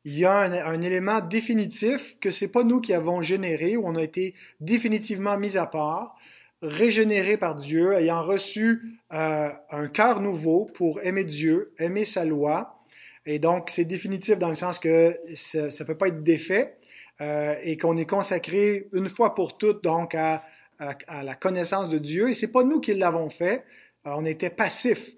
Il 0.03 0.17
y 0.19 0.25
a 0.25 0.35
un, 0.35 0.51
un 0.51 0.81
élément 0.81 1.21
définitif 1.21 2.19
que 2.19 2.29
c'est 2.29 2.49
pas 2.49 2.63
nous 2.63 2.81
qui 2.81 2.93
avons 2.93 3.21
généré, 3.21 3.77
où 3.77 3.87
on 3.87 3.95
a 3.95 4.03
été 4.03 4.35
définitivement 4.59 5.37
mis 5.37 5.57
à 5.57 5.65
part, 5.65 6.18
régénéré 6.61 7.37
par 7.37 7.55
Dieu, 7.55 7.93
ayant 7.93 8.21
reçu 8.21 8.99
euh, 9.13 9.49
un 9.71 9.87
cœur 9.87 10.21
nouveau 10.21 10.65
pour 10.65 11.01
aimer 11.01 11.23
Dieu, 11.23 11.73
aimer 11.79 12.05
sa 12.05 12.25
loi. 12.25 12.83
Et 13.25 13.39
donc, 13.39 13.69
c'est 13.69 13.85
définitif 13.85 14.37
dans 14.37 14.49
le 14.49 14.55
sens 14.55 14.79
que 14.79 15.17
ça 15.35 15.67
ne 15.67 15.83
peut 15.85 15.97
pas 15.97 16.07
être 16.07 16.23
défait 16.23 16.77
euh, 17.21 17.55
et 17.63 17.77
qu'on 17.77 17.97
est 17.97 18.09
consacré 18.09 18.87
une 18.93 19.09
fois 19.09 19.35
pour 19.35 19.57
toutes 19.57 19.83
donc 19.83 20.15
à, 20.15 20.43
à, 20.79 21.23
la 21.23 21.35
connaissance 21.35 21.89
de 21.89 21.97
Dieu. 21.97 22.29
Et 22.29 22.33
c'est 22.33 22.51
pas 22.51 22.63
nous 22.63 22.79
qui 22.79 22.93
l'avons 22.93 23.29
fait, 23.29 23.65
euh, 24.05 24.11
on 24.15 24.25
était 24.25 24.49
passifs. 24.49 25.11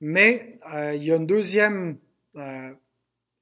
Mais 0.00 0.58
euh, 0.74 0.94
il 0.94 1.04
y 1.04 1.12
a 1.12 1.16
une 1.16 1.26
deuxième 1.26 1.98
euh, 2.36 2.72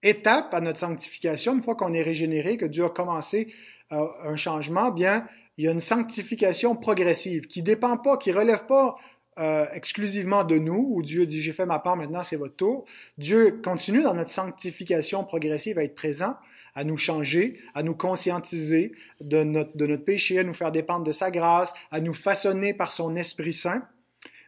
étape 0.03 0.53
à 0.55 0.61
notre 0.61 0.79
sanctification, 0.79 1.55
une 1.55 1.63
fois 1.63 1.75
qu'on 1.75 1.93
est 1.93 2.03
régénéré, 2.03 2.57
que 2.57 2.67
Dieu 2.67 2.85
a 2.85 2.91
commencé 2.91 3.53
un 3.91 4.35
changement, 4.35 4.91
bien 4.91 5.27
il 5.57 5.65
y 5.65 5.69
a 5.69 5.73
une 5.73 5.81
sanctification 5.81 6.75
progressive 6.77 7.47
qui 7.47 7.63
dépend 7.63 7.97
pas, 7.97 8.17
qui 8.17 8.33
relève 8.33 8.67
pas 8.67 8.97
euh, 9.39 9.67
exclusivement 9.73 10.45
de 10.45 10.59
nous, 10.59 10.87
où 10.93 11.03
Dieu 11.03 11.27
dit 11.27 11.43
j'ai 11.43 11.53
fait 11.53 11.67
ma 11.67 11.79
part, 11.79 11.97
maintenant 11.97 12.23
c'est 12.23 12.37
votre 12.37 12.57
tour. 12.57 12.85
Dieu 13.19 13.61
continue 13.63 14.03
dans 14.03 14.15
notre 14.15 14.31
sanctification 14.31 15.25
progressive 15.25 15.79
à 15.79 15.85
être 15.85 15.95
présent, 15.95 16.37
à 16.75 16.85
nous 16.85 16.97
changer, 16.97 17.61
à 17.75 17.83
nous 17.83 17.95
conscientiser 17.95 18.93
de 19.21 19.45
notre, 19.45 19.77
de 19.77 19.87
notre 19.87 20.05
péché, 20.05 20.39
à 20.39 20.45
nous 20.45 20.55
faire 20.55 20.73
dépendre 20.73 21.05
de 21.05 21.13
sa 21.13 21.31
grâce, 21.31 21.73
à 21.91 22.01
nous 22.01 22.15
façonner 22.15 22.75
par 22.75 22.93
son 22.93 23.15
Esprit 23.17 23.53
Saint. 23.53 23.87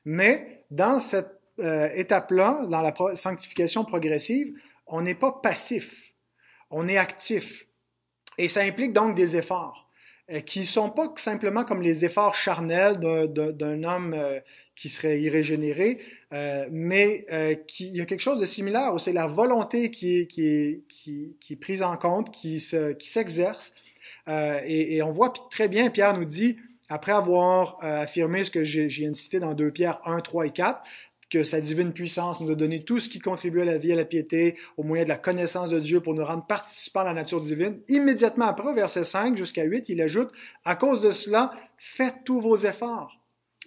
Mais 0.04 0.64
dans 0.70 0.98
cette 0.98 1.40
euh, 1.60 1.88
étape-là, 1.94 2.66
dans 2.68 2.80
la 2.80 2.94
sanctification 3.14 3.84
progressive, 3.84 4.54
on 4.86 5.00
n'est 5.00 5.14
pas 5.14 5.32
passif, 5.32 6.14
on 6.70 6.86
est 6.88 6.98
actif. 6.98 7.66
Et 8.38 8.48
ça 8.48 8.60
implique 8.60 8.92
donc 8.92 9.16
des 9.16 9.36
efforts. 9.36 9.85
Euh, 10.32 10.40
qui 10.40 10.64
sont 10.64 10.90
pas 10.90 11.12
simplement 11.18 11.62
comme 11.62 11.82
les 11.82 12.04
efforts 12.04 12.34
charnels 12.34 12.98
d'un 12.98 13.84
homme 13.84 14.12
euh, 14.12 14.40
qui 14.74 14.88
serait 14.88 15.20
irrégénéré, 15.20 16.00
euh, 16.32 16.66
mais 16.72 17.26
qui, 17.68 17.86
il 17.86 17.96
y 17.96 18.00
a 18.00 18.06
quelque 18.06 18.22
chose 18.22 18.40
de 18.40 18.44
similaire 18.44 18.92
où 18.92 18.98
c'est 18.98 19.12
la 19.12 19.28
volonté 19.28 19.92
qui 19.92 20.18
est, 20.18 20.26
qui, 20.26 20.48
est, 20.48 20.80
qui, 20.88 21.36
est 21.48 21.56
prise 21.56 21.80
en 21.80 21.96
compte, 21.96 22.32
qui 22.32 22.58
s'exerce. 22.58 23.72
Et, 24.28 24.96
et, 24.96 25.02
on 25.02 25.12
voit 25.12 25.32
très 25.50 25.68
bien, 25.68 25.90
Pierre 25.90 26.18
nous 26.18 26.24
dit, 26.24 26.56
après 26.88 27.12
avoir 27.12 27.78
affirmé 27.82 28.44
ce 28.44 28.50
que 28.50 28.64
j'ai 28.64 29.14
cité 29.14 29.38
dans 29.38 29.54
2 29.54 29.70
Pierre 29.70 30.00
1, 30.04 30.20
3 30.20 30.46
et 30.46 30.50
4, 30.50 30.82
que 31.30 31.42
sa 31.42 31.60
divine 31.60 31.92
puissance 31.92 32.40
nous 32.40 32.50
a 32.50 32.54
donné 32.54 32.84
tout 32.84 33.00
ce 33.00 33.08
qui 33.08 33.18
contribue 33.18 33.62
à 33.62 33.64
la 33.64 33.78
vie 33.78 33.90
et 33.90 33.94
à 33.94 33.96
la 33.96 34.04
piété 34.04 34.56
au 34.76 34.82
moyen 34.82 35.04
de 35.04 35.08
la 35.08 35.16
connaissance 35.16 35.70
de 35.70 35.80
Dieu 35.80 36.00
pour 36.00 36.14
nous 36.14 36.24
rendre 36.24 36.46
participants 36.46 37.00
à 37.00 37.04
la 37.04 37.14
nature 37.14 37.40
divine. 37.40 37.80
Immédiatement 37.88 38.46
après, 38.46 38.72
verset 38.74 39.04
5 39.04 39.36
jusqu'à 39.36 39.64
8, 39.64 39.88
il 39.88 40.00
ajoute, 40.00 40.30
à 40.64 40.76
cause 40.76 41.00
de 41.00 41.10
cela, 41.10 41.52
faites 41.78 42.24
tous 42.24 42.40
vos 42.40 42.56
efforts 42.56 43.20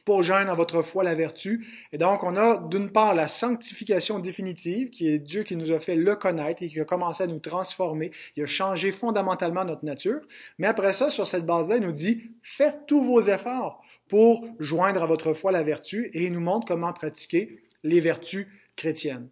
pour 0.06 0.24
joindre 0.24 0.52
à 0.52 0.56
votre 0.56 0.82
foi 0.82 1.04
la 1.04 1.14
vertu. 1.14 1.68
Et 1.92 2.00
donc, 2.00 2.24
on 2.24 2.36
a 2.36 2.58
d'une 2.58 2.92
part 2.92 3.14
la 3.14 3.28
sanctification 3.28 4.18
définitive, 4.18 4.90
qui 4.90 5.08
est 5.08 5.20
Dieu 5.20 5.44
qui 5.44 5.56
nous 5.56 5.72
a 5.72 5.80
fait 5.80 5.96
le 5.96 6.16
connaître 6.16 6.64
et 6.64 6.68
qui 6.68 6.80
a 6.80 6.86
commencé 6.86 7.24
à 7.24 7.28
nous 7.28 7.38
transformer. 7.38 8.12
Il 8.36 8.44
a 8.44 8.48
changé 8.48 8.92
fondamentalement 8.92 9.66
notre 9.66 9.86
nature. 9.86 10.22
Mais 10.58 10.66
après 10.66 10.94
ça, 10.94 11.12
sur 11.12 11.28
cette 11.28 11.46
base-là, 11.46 11.78
il 11.78 11.84
nous 11.84 11.92
dit, 11.92 12.24
faites 12.42 12.88
tous 12.88 13.04
vos 13.04 13.22
efforts 13.22 13.84
pour 14.10 14.46
joindre 14.60 15.02
à 15.02 15.06
votre 15.06 15.34
foi 15.34 15.52
la 15.52 15.64
vertu 15.64 16.10
et 16.14 16.26
il 16.26 16.34
nous 16.34 16.42
montre 16.42 16.68
comment 16.68 16.92
pratiquer 16.92 17.62
les 17.84 18.02
vertus 18.02 18.48
chrétiennes. 18.76 19.30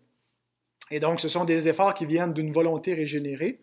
Et 0.89 0.99
donc, 1.01 1.19
ce 1.19 1.27
sont 1.27 1.43
des 1.43 1.67
efforts 1.67 1.93
qui 1.93 2.05
viennent 2.05 2.33
d'une 2.33 2.53
volonté 2.53 2.93
régénérée, 2.93 3.59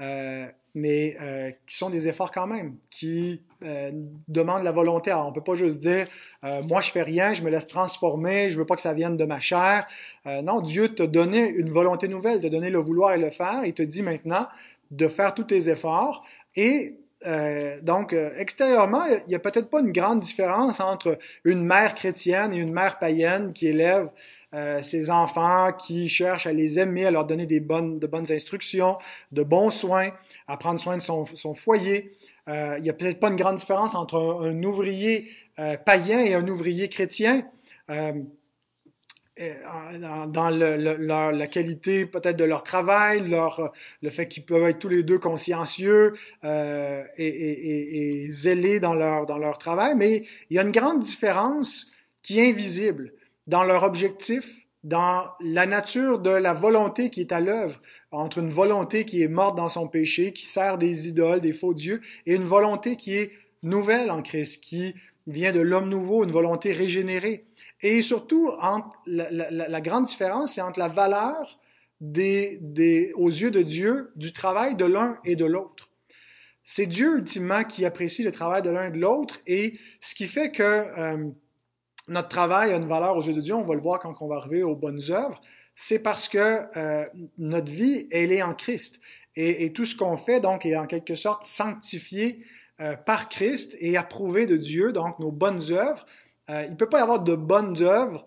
euh, 0.00 0.46
mais 0.74 1.16
euh, 1.20 1.50
qui 1.66 1.76
sont 1.76 1.88
des 1.88 2.08
efforts 2.08 2.30
quand 2.30 2.46
même, 2.46 2.76
qui 2.90 3.42
euh, 3.62 3.90
demandent 4.28 4.64
la 4.64 4.72
volonté. 4.72 5.10
Alors, 5.10 5.26
on 5.28 5.32
peut 5.32 5.42
pas 5.42 5.56
juste 5.56 5.78
dire, 5.78 6.06
euh, 6.44 6.62
moi 6.62 6.82
je 6.82 6.90
fais 6.90 7.02
rien, 7.02 7.32
je 7.32 7.42
me 7.42 7.50
laisse 7.50 7.66
transformer, 7.66 8.50
je 8.50 8.58
veux 8.58 8.66
pas 8.66 8.76
que 8.76 8.82
ça 8.82 8.92
vienne 8.92 9.16
de 9.16 9.24
ma 9.24 9.40
chair. 9.40 9.86
Euh, 10.26 10.42
non, 10.42 10.60
Dieu 10.60 10.94
t'a 10.94 11.06
donné 11.06 11.48
une 11.48 11.70
volonté 11.70 12.06
nouvelle, 12.06 12.40
t'a 12.40 12.50
donné 12.50 12.68
le 12.68 12.78
vouloir 12.78 13.14
et 13.14 13.18
le 13.18 13.30
faire, 13.30 13.64
et 13.64 13.72
te 13.72 13.82
dit 13.82 14.02
maintenant 14.02 14.46
de 14.90 15.08
faire 15.08 15.34
tous 15.34 15.44
tes 15.44 15.68
efforts 15.68 16.24
et 16.54 16.96
euh, 17.26 17.78
donc, 17.82 18.12
euh, 18.12 18.30
extérieurement, 18.36 19.04
il 19.06 19.28
n'y 19.28 19.34
a 19.34 19.38
peut-être 19.38 19.68
pas 19.68 19.80
une 19.80 19.92
grande 19.92 20.20
différence 20.20 20.80
entre 20.80 21.18
une 21.44 21.64
mère 21.64 21.94
chrétienne 21.94 22.52
et 22.52 22.58
une 22.58 22.72
mère 22.72 22.98
païenne 22.98 23.52
qui 23.52 23.66
élève 23.66 24.08
euh, 24.54 24.82
ses 24.82 25.10
enfants, 25.10 25.72
qui 25.72 26.08
cherche 26.08 26.46
à 26.46 26.52
les 26.52 26.78
aimer, 26.78 27.06
à 27.06 27.10
leur 27.10 27.26
donner 27.26 27.46
des 27.46 27.60
bonnes, 27.60 27.98
de 27.98 28.06
bonnes 28.06 28.30
instructions, 28.32 28.96
de 29.32 29.42
bons 29.42 29.70
soins, 29.70 30.10
à 30.46 30.56
prendre 30.56 30.80
soin 30.80 30.96
de 30.96 31.02
son, 31.02 31.26
son 31.26 31.54
foyer. 31.54 32.16
Euh, 32.48 32.76
il 32.78 32.84
n'y 32.84 32.90
a 32.90 32.94
peut-être 32.94 33.20
pas 33.20 33.28
une 33.28 33.36
grande 33.36 33.56
différence 33.56 33.94
entre 33.94 34.16
un, 34.16 34.50
un 34.50 34.62
ouvrier 34.62 35.30
païen 35.84 36.20
et 36.20 36.34
un 36.34 36.46
ouvrier 36.46 36.88
chrétien. 36.88 37.44
Euh, 39.40 40.26
dans, 40.26 40.50
la 40.50 41.46
qualité 41.46 42.06
peut-être 42.06 42.36
de 42.36 42.44
leur 42.44 42.62
travail, 42.62 43.28
leur, 43.28 43.72
le 44.02 44.10
fait 44.10 44.26
qu'ils 44.28 44.44
peuvent 44.44 44.64
être 44.64 44.80
tous 44.80 44.88
les 44.88 45.04
deux 45.04 45.18
consciencieux 45.18 46.14
euh, 46.44 47.04
et, 47.16 48.26
zélés 48.30 48.80
dans 48.80 48.94
leur, 48.94 49.26
dans 49.26 49.38
leur 49.38 49.58
travail, 49.58 49.94
mais 49.96 50.24
il 50.50 50.56
y 50.56 50.58
a 50.58 50.62
une 50.62 50.72
grande 50.72 51.00
différence 51.00 51.92
qui 52.22 52.40
est 52.40 52.50
invisible 52.50 53.12
dans 53.46 53.62
leur 53.62 53.84
objectif, 53.84 54.54
dans 54.82 55.28
la 55.40 55.66
nature 55.66 56.18
de 56.18 56.30
la 56.30 56.52
volonté 56.52 57.10
qui 57.10 57.20
est 57.20 57.32
à 57.32 57.40
l'œuvre, 57.40 57.80
entre 58.10 58.38
une 58.38 58.50
volonté 58.50 59.04
qui 59.04 59.22
est 59.22 59.28
morte 59.28 59.56
dans 59.56 59.68
son 59.68 59.86
péché, 59.86 60.32
qui 60.32 60.46
sert 60.46 60.78
des 60.78 61.08
idoles, 61.08 61.40
des 61.40 61.52
faux 61.52 61.74
dieux, 61.74 62.00
et 62.26 62.34
une 62.34 62.46
volonté 62.46 62.96
qui 62.96 63.14
est 63.14 63.32
nouvelle 63.62 64.10
en 64.10 64.22
Christ, 64.22 64.62
qui 64.62 64.94
vient 65.26 65.52
de 65.52 65.60
l'homme 65.60 65.88
nouveau, 65.88 66.24
une 66.24 66.32
volonté 66.32 66.72
régénérée. 66.72 67.47
Et 67.82 68.02
surtout, 68.02 68.52
la, 69.06 69.80
grande 69.80 70.04
différence, 70.04 70.54
c'est 70.54 70.60
entre 70.60 70.78
la 70.78 70.88
valeur 70.88 71.58
des, 72.00 72.58
des, 72.60 73.12
aux 73.14 73.28
yeux 73.28 73.50
de 73.50 73.62
Dieu 73.62 74.12
du 74.16 74.32
travail 74.32 74.74
de 74.74 74.84
l'un 74.84 75.18
et 75.24 75.36
de 75.36 75.44
l'autre. 75.44 75.90
C'est 76.64 76.86
Dieu 76.86 77.18
ultimement 77.18 77.64
qui 77.64 77.84
apprécie 77.84 78.22
le 78.22 78.32
travail 78.32 78.62
de 78.62 78.70
l'un 78.70 78.88
et 78.88 78.90
de 78.90 78.98
l'autre 78.98 79.40
et 79.46 79.78
ce 80.00 80.14
qui 80.14 80.26
fait 80.26 80.50
que 80.50 80.62
euh, 80.62 81.28
notre 82.08 82.28
travail 82.28 82.72
a 82.72 82.76
une 82.76 82.88
valeur 82.88 83.16
aux 83.16 83.22
yeux 83.22 83.32
de 83.32 83.40
Dieu, 83.40 83.54
on 83.54 83.64
va 83.64 83.74
le 83.74 83.80
voir 83.80 84.00
quand 84.00 84.14
on 84.20 84.28
va 84.28 84.36
arriver 84.36 84.62
aux 84.62 84.76
bonnes 84.76 85.00
œuvres, 85.10 85.40
c'est 85.76 86.00
parce 86.00 86.28
que 86.28 86.64
euh, 86.76 87.06
notre 87.38 87.70
vie, 87.70 88.06
elle 88.10 88.32
est 88.32 88.42
en 88.42 88.54
Christ. 88.54 89.00
Et, 89.36 89.64
et 89.64 89.72
tout 89.72 89.84
ce 89.84 89.96
qu'on 89.96 90.16
fait, 90.16 90.40
donc, 90.40 90.66
est 90.66 90.76
en 90.76 90.86
quelque 90.86 91.14
sorte 91.14 91.44
sanctifié 91.44 92.44
euh, 92.80 92.96
par 92.96 93.28
Christ 93.28 93.76
et 93.80 93.96
approuvé 93.96 94.46
de 94.46 94.56
Dieu, 94.56 94.92
donc 94.92 95.18
nos 95.18 95.32
bonnes 95.32 95.72
œuvres. 95.72 96.06
Euh, 96.50 96.64
il 96.64 96.70
ne 96.70 96.76
peut 96.76 96.88
pas 96.88 96.98
y 96.98 97.02
avoir 97.02 97.20
de 97.20 97.34
bonnes 97.34 97.82
œuvres 97.82 98.24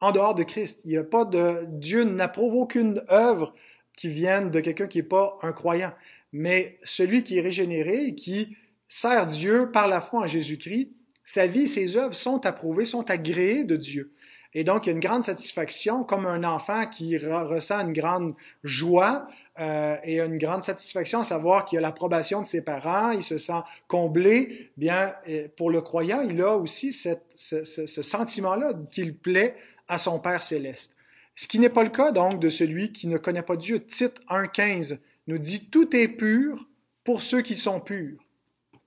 en 0.00 0.12
dehors 0.12 0.34
de 0.34 0.42
Christ. 0.42 0.82
Il 0.84 0.92
y 0.92 0.96
a 0.96 1.04
pas 1.04 1.24
de 1.24 1.64
Dieu 1.68 2.04
n'approuve 2.04 2.54
aucune 2.54 3.02
œuvre 3.10 3.54
qui 3.96 4.08
vienne 4.08 4.50
de 4.50 4.60
quelqu'un 4.60 4.86
qui 4.86 4.98
n'est 4.98 5.04
pas 5.04 5.38
un 5.42 5.52
croyant. 5.52 5.92
Mais 6.32 6.78
celui 6.82 7.22
qui 7.22 7.38
est 7.38 7.42
régénéré 7.42 8.06
et 8.06 8.14
qui 8.14 8.56
sert 8.88 9.26
Dieu 9.26 9.70
par 9.70 9.88
la 9.88 10.00
foi 10.00 10.20
en 10.20 10.26
Jésus-Christ, 10.26 10.90
sa 11.22 11.46
vie 11.46 11.62
et 11.62 11.66
ses 11.66 11.96
œuvres 11.96 12.14
sont 12.14 12.44
approuvées, 12.44 12.84
sont 12.84 13.08
agréées 13.10 13.64
de 13.64 13.76
Dieu. 13.76 14.13
Et 14.54 14.62
donc, 14.62 14.86
il 14.86 14.90
y 14.90 14.92
a 14.92 14.94
une 14.94 15.00
grande 15.00 15.24
satisfaction, 15.24 16.04
comme 16.04 16.26
un 16.26 16.44
enfant 16.44 16.86
qui 16.86 17.18
ressent 17.18 17.80
une 17.80 17.92
grande 17.92 18.34
joie 18.62 19.26
euh, 19.58 19.96
et 20.04 20.20
une 20.20 20.38
grande 20.38 20.62
satisfaction 20.62 21.20
à 21.20 21.24
savoir 21.24 21.64
qu'il 21.64 21.78
a 21.78 21.82
l'approbation 21.82 22.40
de 22.40 22.46
ses 22.46 22.62
parents, 22.62 23.10
il 23.10 23.24
se 23.24 23.36
sent 23.36 23.62
comblé. 23.88 24.70
Bien, 24.76 25.12
pour 25.56 25.70
le 25.70 25.80
croyant, 25.80 26.20
il 26.20 26.40
a 26.40 26.56
aussi 26.56 26.92
ce 26.92 28.02
sentiment-là 28.02 28.74
qu'il 28.90 29.16
plaît 29.16 29.56
à 29.88 29.98
son 29.98 30.18
Père 30.18 30.42
céleste. 30.42 30.94
Ce 31.36 31.48
qui 31.48 31.58
n'est 31.58 31.68
pas 31.68 31.82
le 31.82 31.90
cas 31.90 32.12
donc 32.12 32.38
de 32.38 32.48
celui 32.48 32.92
qui 32.92 33.08
ne 33.08 33.18
connaît 33.18 33.42
pas 33.42 33.56
Dieu. 33.56 33.84
Tite 33.84 34.20
1.15 34.28 34.98
nous 35.26 35.38
dit 35.38 35.68
Tout 35.68 35.94
est 35.96 36.08
pur 36.08 36.68
pour 37.02 37.22
ceux 37.22 37.42
qui 37.42 37.54
sont 37.54 37.80
purs. 37.80 38.18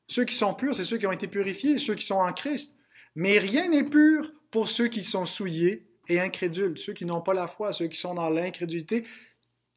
Ceux 0.08 0.24
qui 0.24 0.36
sont 0.36 0.54
purs, 0.54 0.74
c'est 0.74 0.86
ceux 0.86 0.98
qui 0.98 1.08
ont 1.08 1.12
été 1.12 1.28
purifiés, 1.28 1.78
ceux 1.78 1.96
qui 1.96 2.06
sont 2.06 2.16
en 2.16 2.32
Christ. 2.32 2.76
Mais 3.16 3.40
rien 3.40 3.68
n'est 3.68 3.84
pur 3.84 4.32
pour 4.52 4.70
ceux 4.70 4.88
qui 4.88 5.04
sont 5.04 5.26
souillés 5.26 5.86
et 6.08 6.20
incrédules, 6.20 6.78
ceux 6.78 6.94
qui 6.94 7.06
n'ont 7.06 7.22
pas 7.22 7.34
la 7.34 7.48
foi, 7.48 7.74
ceux 7.74 7.88
qui 7.88 8.00
sont 8.00 8.14
dans 8.14 8.30
l'incrédulité. 8.30 9.06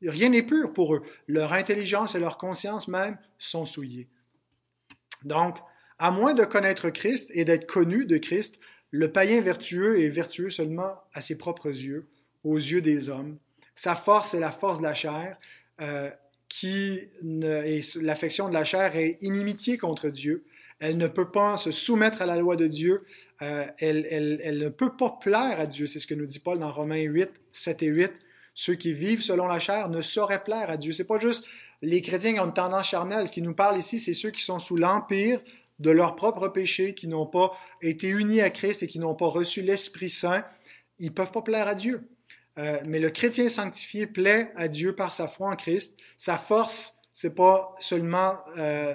Rien 0.02 0.30
n'est 0.30 0.42
pur 0.42 0.72
pour 0.72 0.94
eux. 0.94 1.02
Leur 1.26 1.52
intelligence 1.52 2.14
et 2.14 2.20
leur 2.20 2.38
conscience 2.38 2.88
même 2.88 3.18
sont 3.38 3.66
souillées. 3.66 4.08
Donc, 5.24 5.58
à 5.98 6.10
moins 6.10 6.34
de 6.34 6.44
connaître 6.44 6.88
Christ 6.90 7.30
et 7.34 7.44
d'être 7.44 7.66
connu 7.66 8.06
de 8.06 8.16
Christ, 8.16 8.58
le 8.90 9.12
païen 9.12 9.40
vertueux 9.40 10.00
est 10.00 10.08
vertueux 10.08 10.50
seulement 10.50 10.94
à 11.12 11.20
ses 11.20 11.36
propres 11.36 11.68
yeux, 11.68 12.06
aux 12.42 12.56
yeux 12.56 12.80
des 12.80 13.10
hommes. 13.10 13.36
Sa 13.74 13.94
force 13.94 14.34
est 14.34 14.40
la 14.40 14.50
force 14.50 14.78
de 14.78 14.82
la 14.82 14.94
chair, 14.94 15.36
euh, 15.80 16.10
qui 16.48 17.08
l'affection 17.22 18.48
de 18.48 18.54
la 18.54 18.64
chair 18.64 18.96
est 18.96 19.18
inimitié 19.20 19.78
contre 19.78 20.08
Dieu. 20.08 20.44
Elle 20.80 20.96
ne 20.96 21.06
peut 21.06 21.30
pas 21.30 21.56
se 21.56 21.70
soumettre 21.70 22.22
à 22.22 22.26
la 22.26 22.36
loi 22.36 22.56
de 22.56 22.66
Dieu. 22.66 23.04
Euh, 23.42 23.66
elle, 23.78 24.58
ne 24.58 24.68
peut 24.68 24.96
pas 24.96 25.18
plaire 25.20 25.60
à 25.60 25.66
Dieu. 25.66 25.86
C'est 25.86 26.00
ce 26.00 26.06
que 26.06 26.14
nous 26.14 26.26
dit 26.26 26.38
Paul 26.38 26.58
dans 26.58 26.70
Romains 26.70 27.00
8, 27.00 27.30
7 27.52 27.82
et 27.82 27.86
8. 27.86 28.12
Ceux 28.54 28.74
qui 28.74 28.92
vivent 28.92 29.22
selon 29.22 29.46
la 29.46 29.58
chair 29.58 29.88
ne 29.88 30.00
sauraient 30.00 30.44
plaire 30.44 30.68
à 30.70 30.76
Dieu. 30.76 30.92
C'est 30.92 31.06
pas 31.06 31.18
juste 31.18 31.46
les 31.82 32.02
chrétiens 32.02 32.34
qui 32.34 32.40
ont 32.40 32.46
une 32.46 32.52
tendance 32.52 32.88
charnelle. 32.88 33.28
Ce 33.28 33.32
qui 33.32 33.42
nous 33.42 33.54
parle 33.54 33.78
ici, 33.78 33.98
c'est 33.98 34.14
ceux 34.14 34.30
qui 34.30 34.42
sont 34.42 34.58
sous 34.58 34.76
l'empire 34.76 35.40
de 35.78 35.90
leur 35.90 36.14
propre 36.16 36.48
péché, 36.48 36.94
qui 36.94 37.08
n'ont 37.08 37.26
pas 37.26 37.56
été 37.80 38.08
unis 38.08 38.42
à 38.42 38.50
Christ 38.50 38.82
et 38.82 38.86
qui 38.86 38.98
n'ont 38.98 39.14
pas 39.14 39.28
reçu 39.28 39.62
l'Esprit 39.62 40.10
Saint. 40.10 40.44
Ils 40.98 41.14
peuvent 41.14 41.32
pas 41.32 41.40
plaire 41.40 41.68
à 41.68 41.74
Dieu. 41.74 42.02
Euh, 42.58 42.78
mais 42.86 42.98
le 42.98 43.08
chrétien 43.08 43.48
sanctifié 43.48 44.06
plaît 44.06 44.52
à 44.56 44.68
Dieu 44.68 44.94
par 44.94 45.14
sa 45.14 45.28
foi 45.28 45.48
en 45.48 45.56
Christ. 45.56 45.94
Sa 46.18 46.36
force, 46.36 46.94
c'est 47.14 47.34
pas 47.34 47.74
seulement 47.80 48.36
euh, 48.58 48.94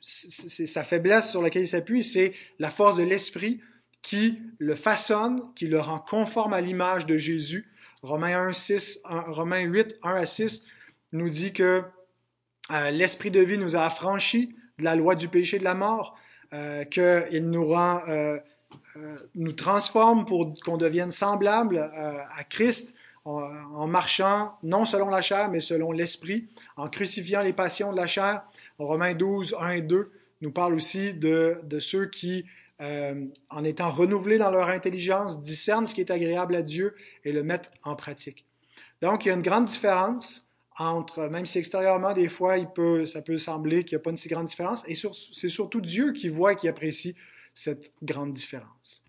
sa 0.00 0.82
faiblesse 0.82 1.30
sur 1.30 1.42
laquelle 1.42 1.62
il 1.62 1.68
s'appuie, 1.68 2.02
c'est 2.02 2.32
la 2.58 2.70
force 2.70 2.96
de 2.96 3.04
l'Esprit 3.04 3.60
qui 4.06 4.40
le 4.58 4.76
façonne, 4.76 5.42
qui 5.56 5.66
le 5.66 5.80
rend 5.80 5.98
conforme 5.98 6.52
à 6.52 6.60
l'image 6.60 7.06
de 7.06 7.16
Jésus. 7.16 7.68
Romains 8.02 8.38
1, 8.38 8.52
6, 8.52 9.00
Romains 9.04 9.62
8, 9.62 9.96
1 10.04 10.14
à 10.14 10.26
6 10.26 10.62
nous 11.10 11.28
dit 11.28 11.52
que 11.52 11.82
euh, 12.70 12.90
l'Esprit 12.92 13.32
de 13.32 13.40
vie 13.40 13.58
nous 13.58 13.74
a 13.74 13.84
affranchis 13.84 14.54
de 14.78 14.84
la 14.84 14.94
loi 14.94 15.16
du 15.16 15.26
péché 15.26 15.56
et 15.56 15.58
de 15.58 15.64
la 15.64 15.74
mort, 15.74 16.16
euh, 16.52 16.84
qu'il 16.84 17.50
nous 17.50 17.66
rend, 17.66 18.00
euh, 18.06 18.38
euh, 18.96 19.16
nous 19.34 19.50
transforme 19.50 20.24
pour 20.24 20.54
qu'on 20.64 20.76
devienne 20.76 21.10
semblable 21.10 21.78
à 21.80 22.44
Christ 22.44 22.94
en, 23.24 23.88
marchant 23.88 24.56
non 24.62 24.84
selon 24.84 25.08
la 25.08 25.20
chair, 25.20 25.50
mais 25.50 25.58
selon 25.58 25.90
l'Esprit, 25.90 26.46
en 26.76 26.88
crucifiant 26.88 27.42
les 27.42 27.52
passions 27.52 27.90
de 27.90 27.96
la 27.96 28.06
chair. 28.06 28.44
Romains 28.78 29.14
12, 29.14 29.56
1 29.58 29.70
et 29.70 29.82
2 29.82 30.12
nous 30.42 30.52
parle 30.52 30.74
aussi 30.74 31.12
de 31.12 31.58
ceux 31.80 32.06
qui, 32.06 32.44
euh, 32.80 33.26
en 33.50 33.64
étant 33.64 33.90
renouvelés 33.90 34.38
dans 34.38 34.50
leur 34.50 34.68
intelligence, 34.68 35.42
discernent 35.42 35.86
ce 35.86 35.94
qui 35.94 36.00
est 36.00 36.10
agréable 36.10 36.54
à 36.54 36.62
Dieu 36.62 36.94
et 37.24 37.32
le 37.32 37.42
mettent 37.42 37.70
en 37.82 37.96
pratique. 37.96 38.44
Donc, 39.02 39.24
il 39.24 39.28
y 39.28 39.30
a 39.30 39.34
une 39.34 39.42
grande 39.42 39.66
différence 39.66 40.46
entre, 40.78 41.28
même 41.28 41.46
si 41.46 41.58
extérieurement, 41.58 42.12
des 42.12 42.28
fois, 42.28 42.58
il 42.58 42.68
peut, 42.68 43.06
ça 43.06 43.22
peut 43.22 43.38
sembler 43.38 43.84
qu'il 43.84 43.96
n'y 43.96 44.00
a 44.00 44.02
pas 44.02 44.10
une 44.10 44.16
si 44.16 44.28
grande 44.28 44.46
différence, 44.46 44.84
et 44.86 44.94
c'est 44.94 45.48
surtout 45.48 45.80
Dieu 45.80 46.12
qui 46.12 46.28
voit 46.28 46.52
et 46.52 46.56
qui 46.56 46.68
apprécie 46.68 47.14
cette 47.54 47.92
grande 48.02 48.32
différence. 48.32 49.02